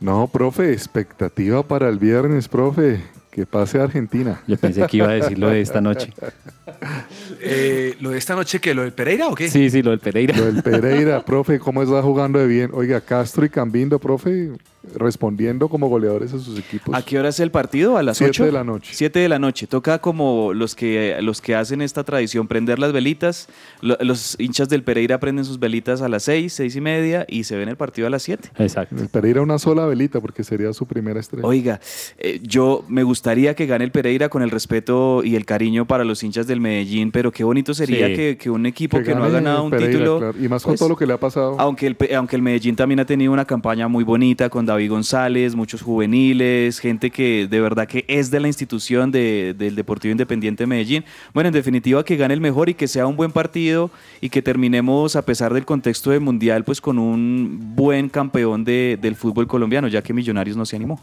[0.00, 3.02] No, profe, expectativa para el viernes, profe.
[3.30, 4.40] Que pase a Argentina.
[4.46, 6.12] Yo pensé que iba a decir lo de esta noche.
[7.40, 8.74] Eh, ¿Lo de esta noche qué?
[8.74, 9.48] ¿Lo del Pereira o qué?
[9.48, 10.36] Sí, sí, lo del Pereira.
[10.36, 12.70] Lo del Pereira, profe, ¿cómo está jugando de bien?
[12.72, 14.50] Oiga, Castro y Cambindo, profe,
[14.94, 16.94] respondiendo como goleadores a sus equipos.
[16.94, 17.96] ¿A qué hora es el partido?
[17.96, 18.44] ¿A las Siete 8?
[18.46, 18.90] de la noche.
[18.94, 19.66] 7 de la noche.
[19.66, 23.48] Toca como los que, los que hacen esta tradición, prender las velitas.
[23.82, 27.44] Lo- los hinchas del Pereira prenden sus velitas a las 6, 6 y media y
[27.44, 28.50] se ven el partido a las 7.
[28.58, 28.96] Exacto.
[29.00, 31.46] El Pereira una sola velita porque sería su primera estrella.
[31.46, 31.80] Oiga,
[32.18, 36.04] eh, yo me gustaría que gane el Pereira con el respeto y el cariño para
[36.04, 38.14] los hinchas del Medellín, pero qué bonito sería Sí.
[38.14, 40.18] que, que un equipo que, Que no ha ganado un Pereira, título.
[40.18, 40.34] claro.
[40.38, 41.56] Y más con pues, todo lo que le ha pasado.
[41.58, 45.54] Aunque el, aunque el Medellín también ha tenido una campaña muy bonita con David González,
[45.54, 50.62] muchos juveniles, gente que de verdad que es de la institución de- del Deportivo Independiente
[50.62, 51.04] de Medellín.
[51.34, 53.90] Bueno, en definitiva que gane el mejor y que sea un buen partido
[54.20, 58.98] y que terminemos a pesar del contexto del Mundial pues con un buen campeón de-
[59.00, 61.00] del fútbol colombiano, ya que Millonarios no se animó.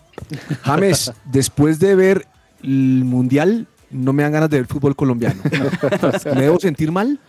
[0.63, 2.27] James, después de ver
[2.63, 5.41] el Mundial, no me dan ganas de ver fútbol colombiano.
[6.35, 7.19] ¿Me debo sentir mal?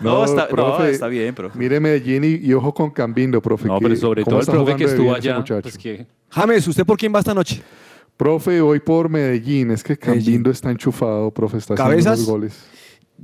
[0.00, 1.58] No, está- no, está bien, profe.
[1.58, 3.66] Mire Medellín y, y ojo con Cambindo, profe.
[3.68, 5.44] No, que- pero sobre ¿cómo todo el profe que estuvo allá.
[5.62, 7.62] pues que- James, ¿usted por quién va esta noche?
[8.16, 9.70] Profe, voy por Medellín.
[9.70, 11.58] Es que Cambindo está enchufado, profe.
[11.58, 12.18] Está haciendo ¿Cabezas?
[12.18, 12.64] unos goles.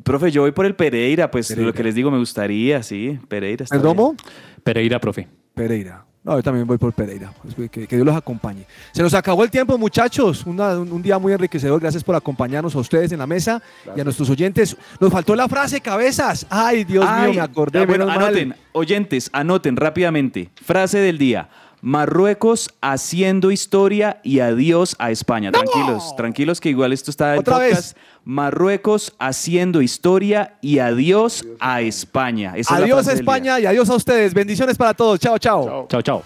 [0.05, 1.68] Profe, yo voy por el Pereira, pues Pereira.
[1.68, 3.64] lo que les digo me gustaría, sí, Pereira.
[3.64, 4.12] está ¿Perdomo?
[4.14, 4.34] bien.
[4.62, 5.28] Pereira, profe.
[5.55, 6.05] Pereira.
[6.23, 7.33] No, yo también voy por Pereira.
[7.43, 8.66] Pues, que, que Dios los acompañe.
[8.93, 10.45] Se nos acabó el tiempo, muchachos.
[10.45, 11.81] Una- un, un día muy enriquecedor.
[11.81, 13.62] Gracias por acompañarnos a ustedes en la mesa
[13.97, 14.77] y a nuestros oyentes.
[15.01, 16.47] Nos faltó la frase cabezas.
[16.51, 17.87] Ay, Dios Ay, mío, me acordé.
[17.87, 18.18] bueno, mal.
[18.23, 20.51] anoten, oyentes, anoten rápidamente.
[20.62, 21.49] Frase del día.
[21.83, 25.51] Marruecos haciendo historia y adiós a España.
[25.51, 27.74] Tranquilos, tranquilos que igual esto está en Otra vez.
[27.95, 27.97] podcast.
[28.24, 32.53] Marruecos haciendo historia y adiós a España.
[32.57, 33.14] Esa Adiós día.
[33.14, 34.35] España y adiós a ustedes.
[34.35, 35.18] Bendiciones para todos.
[35.18, 35.87] Chao, chao.
[35.89, 36.22] Chao, chao.